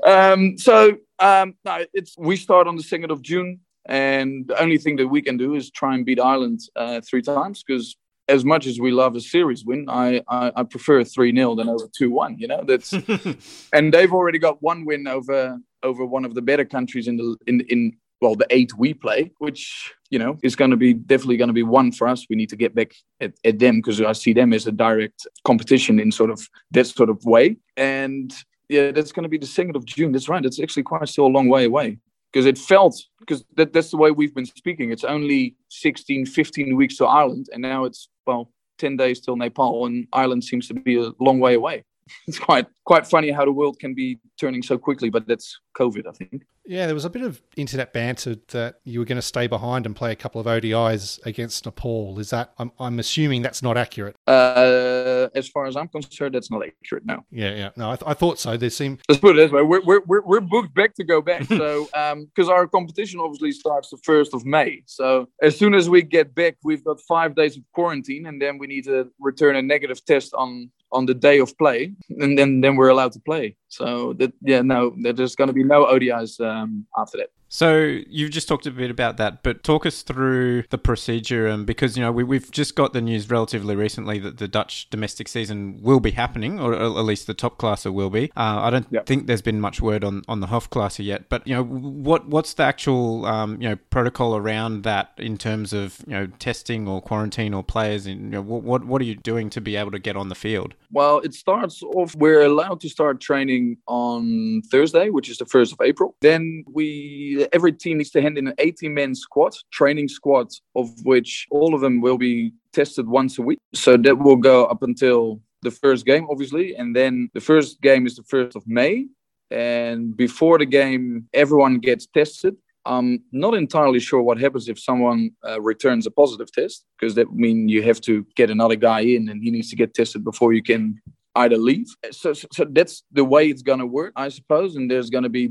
[0.05, 4.77] um, so um, no, it's we start on the second of June, and the only
[4.77, 7.95] thing that we can do is try and beat Ireland uh, three times because
[8.27, 11.69] as much as we love a series win, I I, I prefer three 0 than
[11.69, 12.37] over two one.
[12.37, 12.93] You know that's,
[13.73, 17.37] and they've already got one win over over one of the better countries in the
[17.47, 21.37] in in well, the eight we play, which you know is going to be definitely
[21.37, 22.25] going to be one for us.
[22.29, 25.27] We need to get back at, at them because I see them as a direct
[25.43, 27.57] competition in sort of that sort of way.
[27.75, 28.33] And
[28.69, 30.11] yeah, that's going to be the second of June.
[30.11, 30.43] That's right.
[30.43, 31.97] It's actually quite still a long way away
[32.31, 34.91] because it felt because that, that's the way we've been speaking.
[34.91, 39.85] It's only 16, 15 weeks to Ireland, and now it's well 10 days till Nepal,
[39.85, 41.83] and Ireland seems to be a long way away.
[42.27, 46.07] It's quite quite funny how the world can be turning so quickly, but that's COVID,
[46.07, 46.43] I think.
[46.65, 49.85] Yeah, there was a bit of internet banter that you were going to stay behind
[49.85, 52.19] and play a couple of ODIs against Nepal.
[52.19, 52.53] Is that?
[52.57, 54.15] I'm, I'm assuming that's not accurate.
[54.27, 57.05] Uh, as far as I'm concerned, that's not accurate.
[57.05, 57.25] No.
[57.31, 57.69] Yeah, yeah.
[57.75, 58.55] No, I, th- I thought so.
[58.55, 59.01] There seemed.
[59.09, 61.45] Let's put it this way: we're we're we're, we're booked back to go back.
[61.45, 64.83] so, um, because our competition obviously starts the first of May.
[64.85, 68.57] So as soon as we get back, we've got five days of quarantine, and then
[68.57, 72.61] we need to return a negative test on on the day of play, and then
[72.61, 73.55] then we're allowed to play.
[73.67, 77.29] So that yeah, no, there's going to be no ODIs um, after that.
[77.53, 81.67] So you've just talked a bit about that, but talk us through the procedure, and
[81.67, 85.27] because you know we, have just got the news relatively recently that the Dutch domestic
[85.27, 88.31] season will be happening, or at least the Topklasse will be.
[88.35, 89.05] Uh, I don't yep.
[89.05, 92.55] think there's been much word on, on the Hoofdklasse yet, but you know what what's
[92.55, 97.03] the actual um, you know protocol around that in terms of you know testing or
[97.03, 99.99] quarantine or players, and you know, what what are you doing to be able to
[99.99, 100.73] get on the field?
[100.89, 102.15] Well, it starts off.
[102.15, 106.15] We're allowed to start training on Thursday, which is the first of April.
[106.19, 110.89] Then we every team needs to hand in an 18 man squad, training squad, of
[111.03, 113.59] which all of them will be tested once a week.
[113.73, 116.75] So that will go up until the first game, obviously.
[116.75, 119.07] And then the first game is the 1st of May.
[119.49, 122.55] And before the game, everyone gets tested.
[122.85, 127.31] I'm not entirely sure what happens if someone uh, returns a positive test, because that
[127.31, 130.53] means you have to get another guy in and he needs to get tested before
[130.53, 131.01] you can
[131.35, 131.87] either leave.
[132.11, 134.75] So, so, that's the way it's going to work, I suppose.
[134.75, 135.49] And there's going to be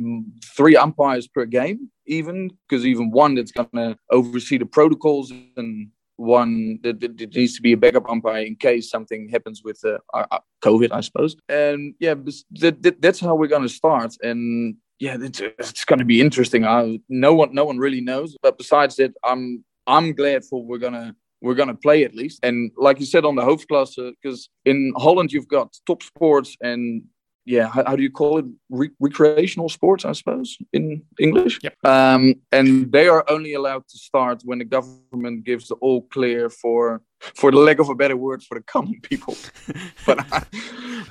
[0.57, 5.89] three umpires per game, even because even one that's going to oversee the protocols and
[6.17, 9.81] one that, that, that, needs to be a backup umpire in case something happens with
[9.85, 11.37] uh, uh, COVID, I suppose.
[11.49, 14.15] And yeah, that, that, that's how we're going to start.
[14.23, 16.65] And yeah, it's, it's going to be interesting.
[16.65, 18.37] I, no one, no one really knows.
[18.41, 22.41] But besides that, I'm I'm glad for we're gonna we're going to play at least.
[22.43, 27.03] And like you said on the hoofdklasse, because in Holland you've got top sports and
[27.45, 28.45] yeah, how, how do you call it?
[28.71, 31.59] Re- recreational sports, I suppose, in English.
[31.63, 31.75] Yep.
[31.85, 36.49] Um, and they are only allowed to start when the government gives the all clear
[36.49, 37.03] for,
[37.35, 39.37] for the lack of a better word, for the common people.
[40.07, 40.45] but I,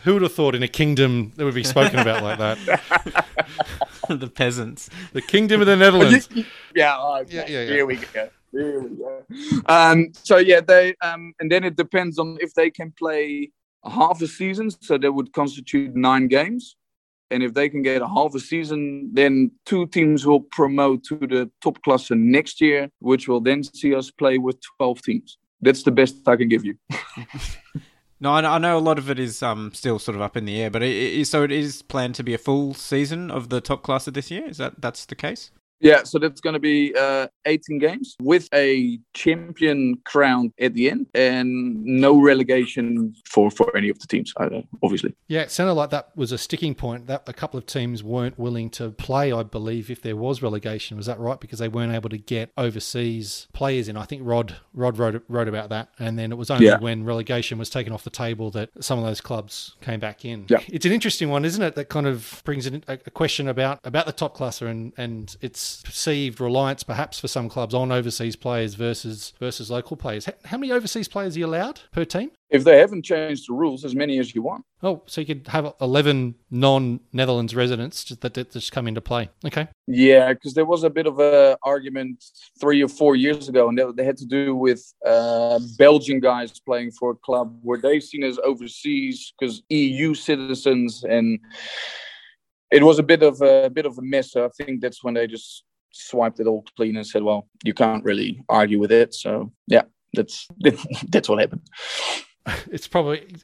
[0.03, 3.25] who would have thought in a kingdom that would be spoken about like that?
[4.09, 6.29] the peasants, the kingdom of the Netherlands.
[6.75, 7.65] yeah, oh, yeah, yeah, yeah.
[7.65, 8.29] Here we go.
[9.67, 13.51] Um, so yeah, they um, and then it depends on if they can play
[13.85, 14.71] half a season.
[14.71, 16.75] So that would constitute nine games,
[17.29, 21.15] and if they can get a half a season, then two teams will promote to
[21.15, 25.37] the top class next year, which will then see us play with twelve teams.
[25.61, 26.75] That's the best I can give you.
[28.23, 30.61] No, I know a lot of it is um, still sort of up in the
[30.61, 33.59] air, but it, it, so it is planned to be a full season of the
[33.59, 34.47] top class of this year.
[34.47, 35.49] Is that that's the case?
[35.81, 40.89] Yeah, so that's going to be uh, 18 games with a champion crown at the
[40.89, 44.33] end and no relegation for, for any of the teams,
[44.83, 45.15] obviously.
[45.27, 47.07] Yeah, it sounded like that was a sticking point.
[47.07, 50.97] That a couple of teams weren't willing to play, I believe, if there was relegation.
[50.97, 51.39] Was that right?
[51.39, 53.97] Because they weren't able to get overseas players in.
[53.97, 56.79] I think Rod Rod wrote wrote about that, and then it was only yeah.
[56.79, 60.45] when relegation was taken off the table that some of those clubs came back in.
[60.49, 60.59] Yeah.
[60.67, 61.75] it's an interesting one, isn't it?
[61.75, 65.70] That kind of brings in a, a question about about the Topklasse and and its
[65.77, 70.27] perceived reliance, perhaps for some clubs, on overseas players versus versus local players.
[70.45, 72.31] How many overseas players are you allowed per team?
[72.49, 74.65] If they haven't changed the rules, as many as you want.
[74.83, 79.29] Oh, so you could have 11 non Netherlands residents that, that just come into play.
[79.45, 79.69] Okay.
[79.87, 82.21] Yeah, because there was a bit of a argument
[82.59, 86.59] three or four years ago, and they, they had to do with uh, Belgian guys
[86.59, 91.39] playing for a club where they seen as overseas because EU citizens and
[92.71, 94.31] it was a bit of a, a bit of a mess.
[94.31, 97.73] So I think that's when they just swiped it all clean and said, "Well, you
[97.73, 100.47] can't really argue with it." So yeah, that's
[101.09, 101.61] that's what happened.
[102.71, 103.35] It's probably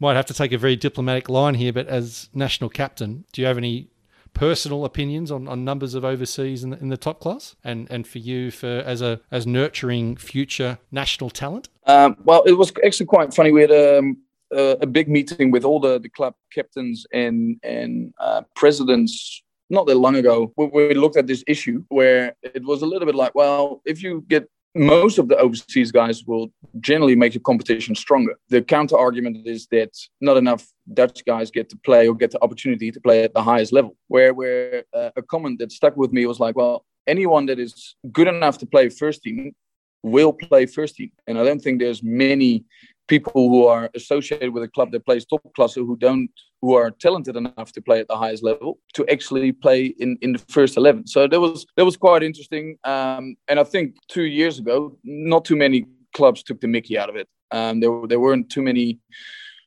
[0.00, 3.46] might have to take a very diplomatic line here, but as national captain, do you
[3.46, 3.90] have any
[4.32, 8.08] personal opinions on, on numbers of overseas in the, in the top class, and and
[8.08, 11.68] for you for as a as nurturing future national talent?
[11.86, 13.52] Um, well, it was actually quite funny.
[13.52, 14.16] We had um,
[14.54, 19.96] a, big meeting with all the, the club captains and and uh, presidents not that
[19.96, 23.34] long ago we, we looked at this issue where it was a little bit like
[23.34, 28.34] well if you get most of the overseas guys will generally make the competition stronger.
[28.48, 29.90] The counter argument is that
[30.20, 33.42] not enough Dutch guys get to play or get the opportunity to play at the
[33.42, 33.96] highest level.
[34.08, 37.94] Where where uh, a comment that stuck with me was like, well, anyone that is
[38.10, 39.54] good enough to play first team
[40.02, 41.12] will play first team.
[41.26, 42.64] And I don't think there's many
[43.06, 46.30] people who are associated with a club that plays top class who don't
[46.62, 50.32] who are talented enough to play at the highest level to actually play in, in
[50.32, 52.78] the first 11 so that was that was quite interesting.
[52.84, 57.10] Um, and i think two years ago not too many clubs took the mickey out
[57.10, 57.28] of it.
[57.50, 59.00] Um, there, there weren't too many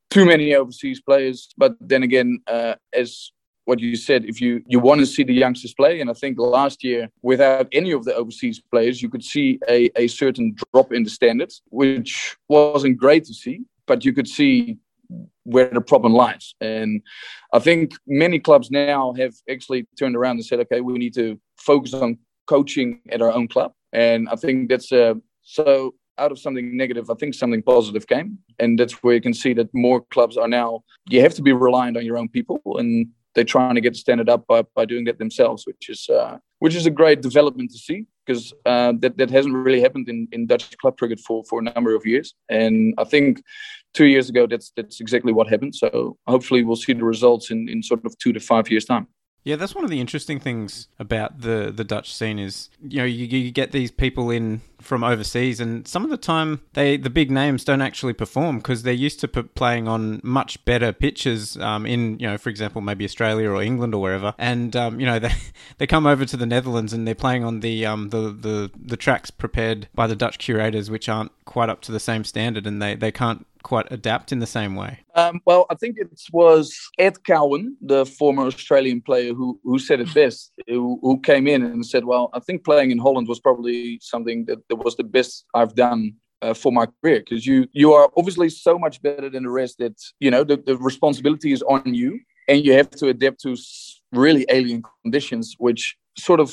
[0.10, 1.50] too many overseas players.
[1.58, 3.32] But then again uh, as
[3.68, 6.40] what you said if you you want to see the youngsters play and i think
[6.40, 10.94] last year without any of the overseas players you could see a, a certain drop
[10.94, 14.78] in the standards which wasn't great to see but you could see
[15.44, 17.02] where the problem lies and
[17.54, 21.38] i think many clubs now have actually turned around and said okay we need to
[21.58, 25.14] focus on coaching at our own club and i think that's uh,
[25.44, 28.40] so out of something negative, I think something positive came.
[28.60, 31.54] And that's where you can see that more clubs are now, you have to be
[31.54, 32.60] reliant on your own people.
[32.78, 33.08] And
[33.38, 36.74] they're trying to get standard up by, by doing that themselves, which is uh, which
[36.74, 40.48] is a great development to see because uh, that that hasn't really happened in, in
[40.48, 42.34] Dutch club cricket for for a number of years.
[42.50, 43.44] And I think
[43.94, 45.76] two years ago that's that's exactly what happened.
[45.76, 49.08] So hopefully we'll see the results in in sort of two to five years time.
[49.48, 53.06] Yeah, that's one of the interesting things about the the Dutch scene is you know
[53.06, 57.10] you, you get these people in from overseas, and some of the time they the
[57.10, 61.56] big names don't actually perform because they're used to p- playing on much better pitches
[61.60, 65.06] um, in you know for example maybe Australia or England or wherever, and um, you
[65.06, 65.34] know they
[65.78, 68.98] they come over to the Netherlands and they're playing on the um the, the the
[68.98, 72.82] tracks prepared by the Dutch curators, which aren't quite up to the same standard, and
[72.82, 75.00] they they can't quite adapt in the same way?
[75.14, 80.00] Um, well, I think it was Ed Cowan, the former Australian player, who who said
[80.00, 80.54] it best.
[80.68, 84.46] Who, who came in and said, "Well, I think playing in Holland was probably something
[84.46, 86.14] that, that was the best I've done."
[86.44, 89.80] Uh, for my career because you you are obviously so much better than the rest
[89.80, 93.58] that you know the, the responsibility is on you and you have to adapt to
[94.12, 96.50] really alien conditions which sort of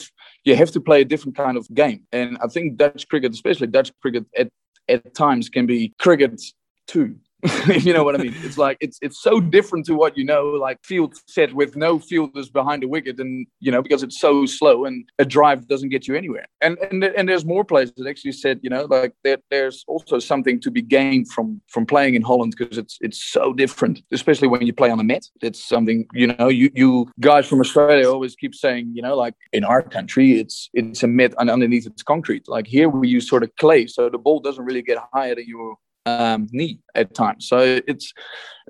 [0.47, 3.67] you have to play a different kind of game and i think dutch cricket especially
[3.67, 4.49] dutch cricket at
[4.89, 6.41] at times can be cricket
[6.87, 7.16] two.
[7.68, 8.35] you know what I mean?
[8.39, 11.99] It's like it's it's so different to what you know, like field set with no
[11.99, 15.91] fielders behind the wicket, and you know because it's so slow and a drive doesn't
[15.91, 16.47] get you anywhere.
[16.62, 20.18] And and and there's more players that actually said, you know, like there, there's also
[20.18, 24.49] something to be gained from from playing in Holland because it's it's so different, especially
[24.49, 25.26] when you play on a net.
[25.43, 29.35] It's something you know you you guys from Australia always keep saying, you know, like
[29.53, 32.49] in our country it's it's a net and underneath it's concrete.
[32.49, 35.47] Like here we use sort of clay, so the ball doesn't really get higher than
[35.47, 35.76] your
[36.07, 37.48] um, knee at times.
[37.48, 38.12] So it's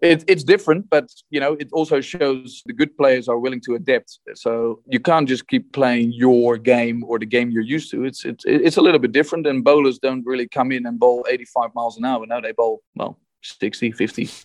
[0.02, 3.74] it, it's different, but you know it also shows the good players are willing to
[3.74, 4.18] adapt.
[4.34, 8.04] So you can't just keep playing your game or the game you're used to.
[8.04, 11.24] It's it's it's a little bit different, and bowlers don't really come in and bowl
[11.28, 12.26] 85 miles an hour.
[12.26, 14.28] No, they bowl well 60, 50.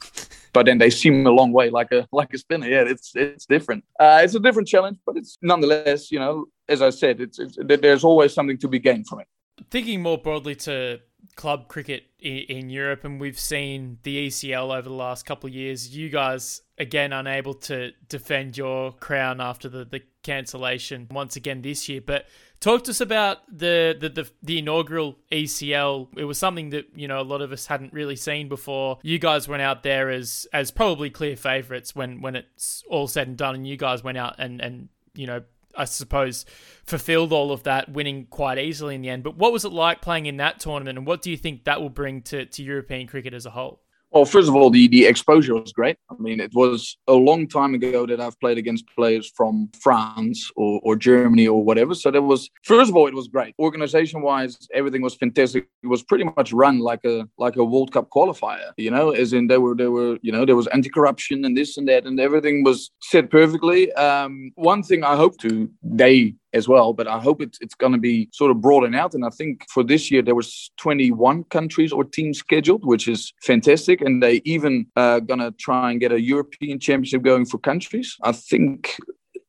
[0.51, 2.67] But then they seem a long way, like a like a spinner.
[2.67, 3.83] Yeah, it's it's different.
[3.99, 7.55] Uh, it's a different challenge, but it's nonetheless, you know, as I said, it's, it's
[7.59, 9.27] there's always something to be gained from it.
[9.69, 11.01] Thinking more broadly to
[11.39, 15.95] club cricket in Europe, and we've seen the ECL over the last couple of years.
[15.95, 21.87] You guys again unable to defend your crown after the, the cancellation once again this
[21.87, 22.01] year.
[22.01, 22.25] But
[22.59, 26.09] talk to us about the, the the, the inaugural ECL.
[26.17, 28.99] It was something that you know a lot of us hadn't really seen before.
[29.01, 33.29] You guys went out there as as probably clear favourites when when it's all said
[33.29, 35.43] and done, and you guys went out and and you know
[35.75, 36.45] I suppose,
[36.85, 39.23] fulfilled all of that, winning quite easily in the end.
[39.23, 41.81] But what was it like playing in that tournament, and what do you think that
[41.81, 43.81] will bring to, to European cricket as a whole?
[44.11, 45.95] Well, first of all, the, the exposure was great.
[46.09, 50.49] I mean, it was a long time ago that I've played against players from France
[50.55, 51.93] or, or Germany or whatever.
[51.93, 53.53] So that was first of all, it was great.
[53.59, 55.67] Organization wise, everything was fantastic.
[55.83, 59.33] It was pretty much run like a like a World Cup qualifier, you know, as
[59.33, 62.19] in there were there were, you know, there was anti-corruption and this and that, and
[62.19, 63.93] everything was set perfectly.
[63.93, 66.93] Um, one thing I hope to they as well.
[66.93, 69.13] But I hope it's it's going to be sort of broadened out.
[69.13, 73.33] And I think for this year there was 21 countries or teams scheduled, which is
[73.41, 74.01] fantastic.
[74.01, 78.15] And they even uh, going to try and get a European Championship going for countries.
[78.23, 78.97] I think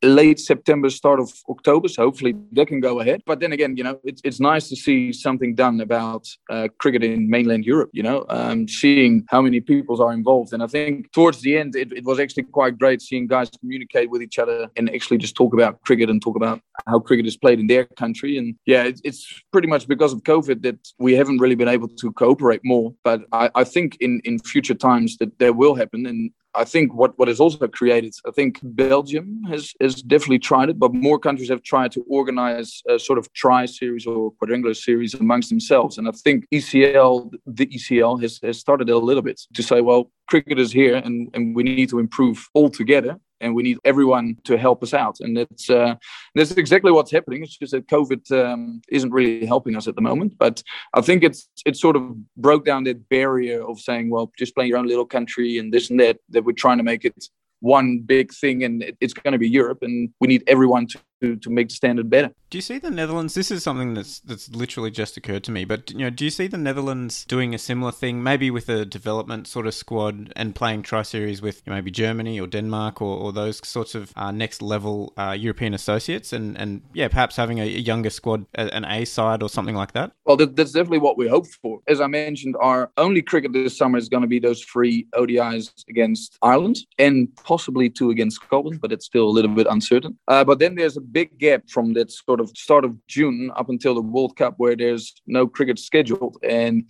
[0.03, 1.89] late September, start of October.
[1.89, 3.23] So hopefully they can go ahead.
[3.27, 7.05] But then again, you know, it's, it's nice to see something done about uh, cricket
[7.05, 10.53] in mainland Europe, you know, um, seeing how many people are involved.
[10.53, 14.11] And I think towards the end, it, it was actually quite great seeing guys communicate
[14.11, 17.37] with each other and actually just talk about cricket and talk about how cricket is
[17.37, 18.39] played in their country.
[18.39, 21.89] And yeah, it, it's pretty much because of COVID that we haven't really been able
[21.89, 22.95] to cooperate more.
[23.05, 26.07] But I, I think in, in future times that there will happen.
[26.07, 30.69] And I think what, what is also created, I think Belgium has, has definitely tried
[30.69, 34.75] it, but more countries have tried to organize a sort of tri series or quadrangular
[34.75, 35.97] series amongst themselves.
[35.97, 40.11] And I think ECL, the ECL has, has started a little bit to say, well,
[40.29, 44.37] cricket is here and, and we need to improve all together and we need everyone
[44.45, 45.19] to help us out.
[45.21, 45.95] And it's uh,
[46.35, 47.43] that's exactly what's happening.
[47.43, 50.37] It's just that COVID um, isn't really helping us at the moment.
[50.39, 50.63] But
[50.95, 52.03] I think it's it sort of
[52.37, 55.91] broke down that barrier of saying, well, just play your own little country and this
[55.91, 56.19] and that.
[56.31, 57.25] That we're trying to make it
[57.61, 61.37] one big thing, and it's going to be Europe, and we need everyone to to,
[61.37, 62.31] to make the standard better.
[62.51, 63.35] Do you see the Netherlands?
[63.35, 65.65] This is something that's that's literally just occurred to me.
[65.65, 68.85] But you know, do you see the Netherlands doing a similar thing, maybe with a
[68.85, 73.33] development sort of squad and playing tri series with maybe Germany or Denmark or, or
[73.33, 77.63] those sorts of uh, next level uh, European associates, and and yeah, perhaps having a,
[77.63, 80.11] a, younger squad, an A side or something like that.
[80.25, 81.81] Well, that, that's definitely what we hope for.
[81.87, 85.73] As I mentioned, our only cricket this summer is going to be those three ODIs
[85.89, 90.19] against Ireland and possibly two against Scotland, but it's still a little bit uncertain.
[90.27, 93.69] Uh, but then there's a big gap from that sort of start of June up
[93.69, 96.37] until the World Cup where there's no cricket scheduled.
[96.43, 96.85] And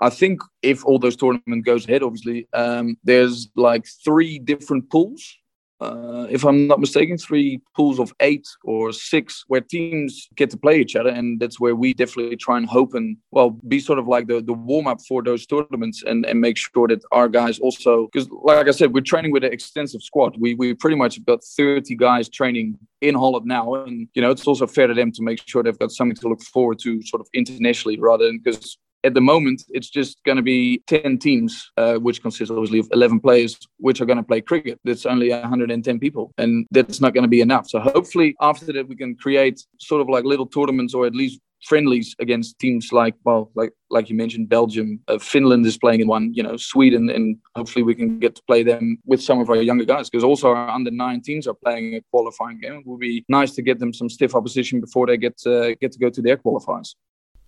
[0.00, 5.36] I think if all those tournament goes ahead, obviously, um, there's like three different pools
[5.80, 10.56] uh, if I'm not mistaken, three pools of eight or six where teams get to
[10.56, 11.10] play each other.
[11.10, 14.40] And that's where we definitely try and hope and, well, be sort of like the,
[14.42, 18.28] the warm up for those tournaments and, and make sure that our guys also, because
[18.30, 20.36] like I said, we're training with an extensive squad.
[20.38, 23.74] We, we pretty much got 30 guys training in Holland now.
[23.74, 26.28] And, you know, it's also fair to them to make sure they've got something to
[26.28, 30.36] look forward to sort of internationally rather than because at the moment, it's just going
[30.36, 34.24] to be 10 teams, uh, which consists obviously of 11 players, which are going to
[34.24, 34.80] play cricket.
[34.84, 37.68] That's only 110 people, and that's not going to be enough.
[37.68, 41.40] So hopefully, after that, we can create sort of like little tournaments or at least
[41.64, 46.06] friendlies against teams like well like like you mentioned belgium uh, finland is playing in
[46.06, 49.50] one you know sweden and hopefully we can get to play them with some of
[49.50, 53.00] our younger guys because also our under 19s are playing a qualifying game it would
[53.00, 56.08] be nice to get them some stiff opposition before they get uh, get to go
[56.08, 56.94] to their qualifiers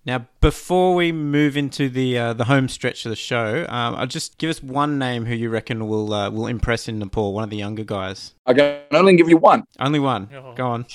[0.03, 4.07] now, before we move into the uh, the home stretch of the show, um, I'll
[4.07, 7.33] just give us one name who you reckon will uh, will impress in Nepal.
[7.33, 8.33] One of the younger guys.
[8.47, 9.63] I can only give you one.
[9.79, 10.29] Only one.
[10.33, 10.55] Oh.
[10.55, 10.85] Go on.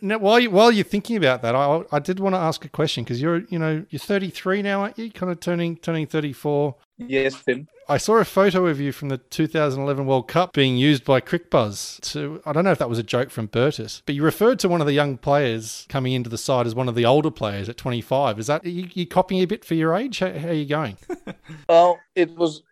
[0.00, 2.68] Now, while you, while you're thinking about that, I, I did want to ask a
[2.68, 5.10] question because you're you know you're 33 now, aren't you?
[5.10, 6.74] Kind of turning turning 34.
[6.98, 7.68] Yes, Tim.
[7.90, 12.00] I saw a photo of you from the 2011 World Cup being used by Cricbuzz
[12.12, 14.68] to, I don't know if that was a joke from Bertus, but you referred to
[14.68, 17.68] one of the young players coming into the side as one of the older players
[17.68, 18.38] at 25.
[18.38, 20.20] Is that, you, you copying a bit for your age?
[20.20, 20.98] How, how are you going?
[21.68, 22.62] well, it was,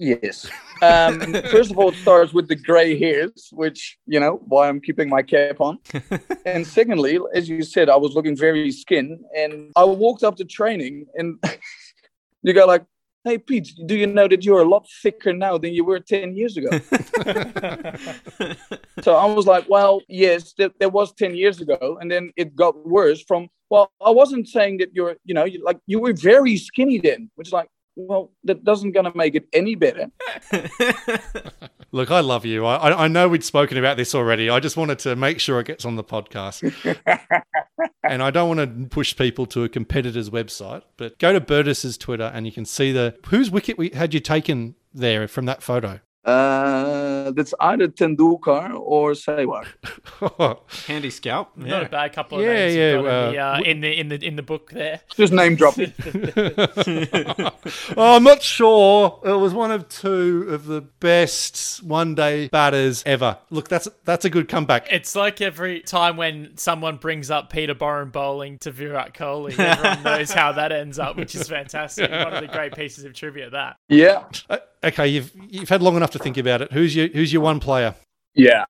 [0.00, 0.50] yes.
[0.82, 4.80] Um, first of all, it starts with the grey hairs, which, you know, why I'm
[4.80, 5.78] keeping my cap on.
[6.46, 10.44] and secondly, as you said, I was looking very skin and I walked up to
[10.46, 11.38] training and
[12.42, 12.86] you go like,
[13.24, 16.34] Hey, Pete, do you know that you're a lot thicker now than you were 10
[16.34, 16.70] years ago?
[19.02, 21.98] so I was like, well, yes, that, that was 10 years ago.
[22.00, 25.78] And then it got worse from, well, I wasn't saying that you're, you know, like
[25.84, 27.68] you were very skinny then, which is like,
[28.08, 30.10] well, that doesn't going to make it any better.
[31.92, 32.66] Look, I love you.
[32.66, 34.48] I, I know we'd spoken about this already.
[34.48, 36.62] I just wanted to make sure it gets on the podcast.
[38.04, 41.98] and I don't want to push people to a competitor's website, but go to Bertus's
[41.98, 45.62] Twitter and you can see the whose wicket we had you taken there from that
[45.62, 46.00] photo.
[46.22, 49.66] Uh, that's either Tendulkar or Sehwag.
[50.86, 51.52] Handy scalp.
[51.56, 51.66] Yeah.
[51.66, 54.08] Not a bad couple of yeah, names yeah, uh, in, the, uh, in the in
[54.08, 55.00] the in the book there.
[55.16, 55.94] Just name dropping.
[57.96, 59.18] oh, I'm not sure.
[59.24, 63.38] It was one of two of the best one day batters ever.
[63.48, 64.92] Look, that's that's a good comeback.
[64.92, 70.02] It's like every time when someone brings up Peter Borren bowling to Virat Kohli, everyone
[70.02, 72.10] knows how that ends up, which is fantastic.
[72.10, 73.48] One of the great pieces of trivia.
[73.48, 73.76] That.
[73.88, 74.24] Yeah.
[74.82, 76.72] Uh, okay, you've you've had long enough to think about it.
[76.72, 77.94] Who's your who's your one player?
[78.34, 78.64] Yeah.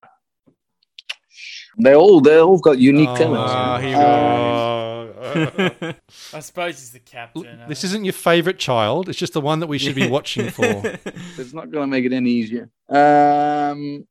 [1.78, 3.52] They all they all got unique oh, talents.
[4.60, 4.90] Oh,
[6.32, 7.60] I suppose he's the captain.
[7.68, 9.08] This isn't your favourite child.
[9.08, 10.64] It's just the one that we should be watching for.
[10.64, 12.70] it's not going to make it any easier.
[12.88, 14.06] Um,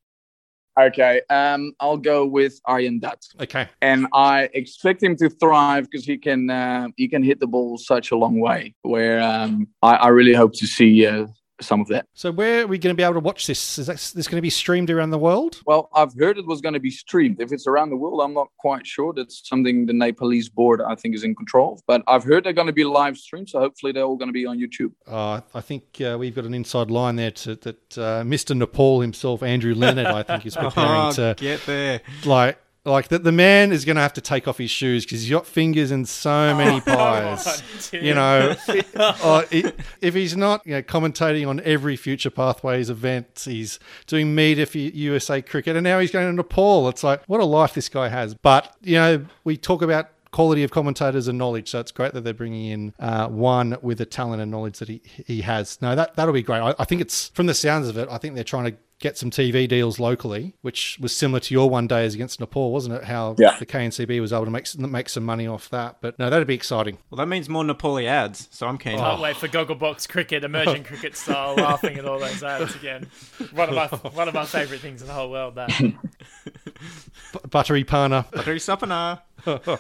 [0.80, 3.26] okay, um, I'll go with Aryan Dutt.
[3.41, 7.47] Okay, and I expect him to thrive because he can uh, he can hit the
[7.47, 8.76] ball such a long way.
[8.84, 11.26] Where um, I, I really hope to see uh,
[11.62, 12.07] some of that.
[12.14, 13.78] So where are we going to be able to watch this?
[13.78, 15.62] Is that, this going to be streamed around the world?
[15.66, 17.41] Well, I've heard it was going to be streamed.
[17.41, 19.14] If it's around the world, I'm not quite sure.
[19.14, 21.82] That's something the Nepalese board, I think, is in control of.
[21.88, 24.34] But I've heard they're going to be live streamed, so hopefully they're all going to
[24.34, 24.91] be on YouTube.
[25.07, 28.55] Uh, I think uh, we've got an inside line there to, that uh, Mr.
[28.55, 32.01] Nepal himself, Andrew Leonard, I think, is preparing oh, to get there.
[32.26, 32.57] Like
[32.90, 35.32] like that, the man is going to have to take off his shoes because he's
[35.32, 37.92] got fingers in so many oh, pies.
[37.94, 38.56] you know,
[38.96, 44.66] uh, if he's not you know, commentating on every Future Pathways event, he's doing media
[44.66, 46.90] for USA Cricket, and now he's going to Nepal.
[46.90, 48.34] It's like what a life this guy has.
[48.34, 51.70] But you know, we talk about quality of commentators and knowledge.
[51.70, 54.90] So it's great that they're bringing in uh, one with the talent and knowledge that
[54.90, 55.82] he he has.
[55.82, 56.60] No, that that'll be great.
[56.60, 58.08] I, I, think it's from the sounds of it.
[58.12, 61.70] I think they're trying to get some TV deals locally, which was similar to your
[61.70, 63.06] one days against Nepal, wasn't it?
[63.06, 63.58] How Yeah.
[63.58, 65.97] the KNCB was able to make make some money off that.
[66.02, 66.97] But no, that'd be exciting.
[67.10, 68.97] Well, that means more Nepali ads, so I'm keen.
[68.97, 73.08] Can't wait for Gogglebox cricket, emerging cricket style, laughing at all those ads again.
[73.54, 75.56] One of my one of my favourite things in the whole world.
[75.56, 75.95] That B-
[77.50, 78.26] buttery Pana.
[78.32, 79.22] buttery Sapana.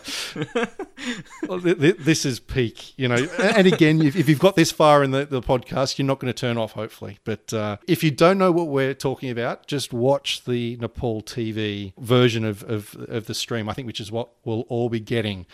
[1.47, 3.15] Well, th- th- this is peak, you know.
[3.39, 6.31] And again, if, if you've got this far in the, the podcast, you're not going
[6.31, 7.19] to turn off, hopefully.
[7.23, 11.93] But uh, if you don't know what we're talking about, just watch the Nepal TV
[11.97, 15.45] version of, of, of the stream, I think, which is what we'll all be getting.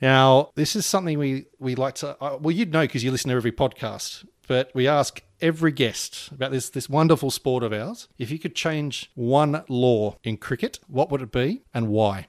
[0.00, 3.30] Now, this is something we, we like to, uh, well, you'd know because you listen
[3.30, 8.08] to every podcast, but we ask every guest about this, this wonderful sport of ours.
[8.18, 12.28] If you could change one law in cricket, what would it be and why?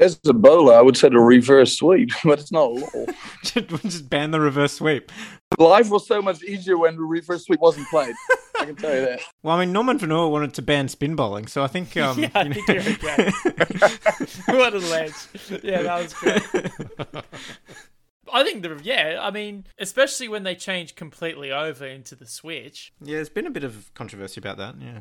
[0.00, 3.06] As a bowler, I would say the reverse sweep, but it's not a law.
[3.42, 5.10] Just ban the reverse sweep.
[5.58, 8.14] Life was so much easier when the reverse sweep wasn't played.
[8.60, 9.20] I can tell you that.
[9.42, 11.96] Well, I mean, Norman Vanua wanted to ban spin bowling, so I think.
[11.96, 13.32] Um, yeah, I you know- think you're okay.
[14.46, 15.12] what a ledge!
[15.62, 17.24] Yeah, that was great.
[18.32, 22.92] I think the yeah, I mean, especially when they change completely over into the switch.
[23.00, 24.74] yeah, there's been a bit of controversy about that.
[24.80, 25.00] Yeah.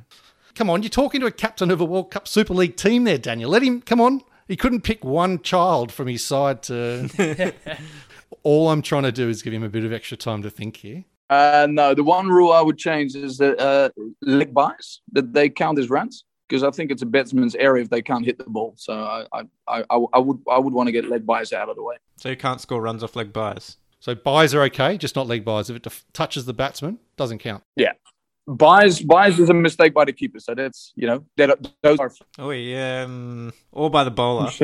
[0.55, 3.17] Come on, you're talking to a captain of a World Cup Super League team there,
[3.17, 3.49] Daniel.
[3.51, 4.21] Let him come on.
[4.47, 7.53] He couldn't pick one child from his side to.
[8.43, 10.77] All I'm trying to do is give him a bit of extra time to think
[10.77, 11.03] here.
[11.29, 13.89] Uh, no, the one rule I would change is that uh,
[14.21, 17.89] leg byes that they count as runs because I think it's a batsman's area if
[17.89, 18.73] they can't hit the ball.
[18.77, 19.25] So I,
[19.67, 21.97] I, I, I would I would want to get leg byes out of the way.
[22.17, 23.77] So you can't score runs off leg byes.
[23.99, 25.69] So byes are okay, just not leg byes.
[25.69, 27.63] If it def- touches the batsman, doesn't count.
[28.47, 30.39] Byes byes is a mistake by the keeper.
[30.39, 33.03] So that's you know that those are Oh, yeah.
[33.03, 34.49] Um, or by the bowler.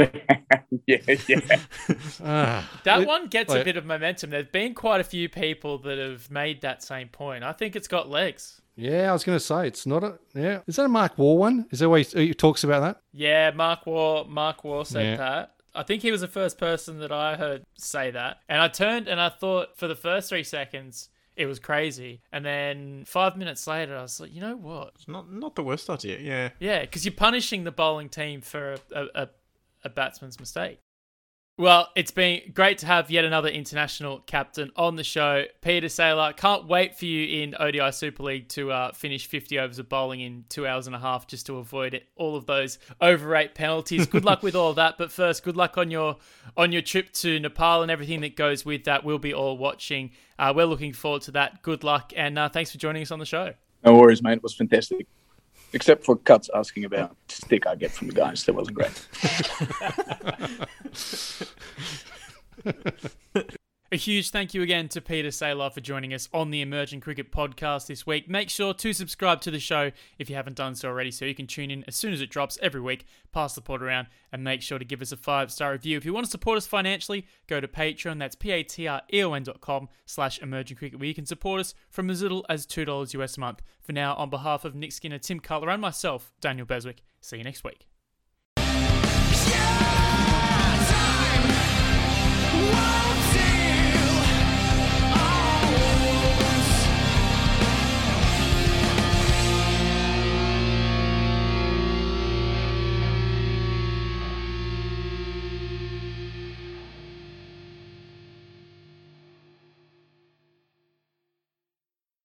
[0.88, 1.40] yeah yeah.
[2.24, 2.70] Ah.
[2.86, 4.30] That Wait- one gets a bit of momentum.
[4.30, 7.44] There've been quite a few people that have made that same point.
[7.44, 8.62] I think it's got legs.
[8.76, 10.18] Yeah, I was going to say it's not a.
[10.34, 11.68] Yeah, is that a Mark Waugh one?
[11.70, 13.02] Is there where he, he talks about that?
[13.12, 14.24] Yeah, Mark Waugh.
[14.24, 15.16] Mark Waugh said Yeah.
[15.18, 15.50] that.
[15.76, 18.38] I think he was the first person that I heard say that.
[18.48, 22.46] And I turned and I thought for the first three seconds it was crazy, and
[22.46, 24.92] then five minutes later I was like, you know what?
[24.96, 26.20] It's not not the worst idea.
[26.20, 26.50] Yeah.
[26.60, 29.30] Yeah, because you're punishing the bowling team for a, a,
[29.84, 30.80] a batsman's mistake.
[31.56, 35.44] Well, it's been great to have yet another international captain on the show.
[35.62, 39.78] Pieter Seelaar, can't wait for you in ODI Super League to uh, finish 50 overs
[39.78, 42.80] of bowling in two hours and a half just to avoid it, all of those
[43.00, 44.08] overrate penalties.
[44.08, 44.98] Good luck with all of that.
[44.98, 46.18] But first, good luck on your
[46.58, 49.04] on your trip to Nepal and everything that goes with that.
[49.04, 50.10] We'll be all watching.
[50.40, 51.62] Uh, we're looking forward to that.
[51.62, 53.54] Good luck and uh, thanks for joining us on the show.
[53.86, 54.38] No worries, mate.
[54.38, 55.06] It was fantastic.
[55.74, 58.44] Except for cuts asking about stick I get from the guys.
[58.46, 59.08] That wasn't great.
[63.94, 67.32] A huge thank you again to Pieter Seelaar for joining us on the Emerging Cricket
[67.32, 68.28] podcast this week.
[68.28, 71.36] Make sure to subscribe to the show if you haven't done so already so you
[71.36, 73.06] can tune in as soon as it drops every week.
[73.32, 75.96] Pass the pod around and make sure to give us a five star review.
[75.96, 78.18] If you want to support us financially, go to Patreon.
[78.18, 82.44] That's p-a-t-r-e-o-n dot com slash emerging cricket where you can support us from as little
[82.50, 83.62] as $2 US a month.
[83.80, 87.44] For now, on behalf of Nick Skinner, Tim Cutler and myself, Daniel Beswick, see you
[87.44, 87.86] next week.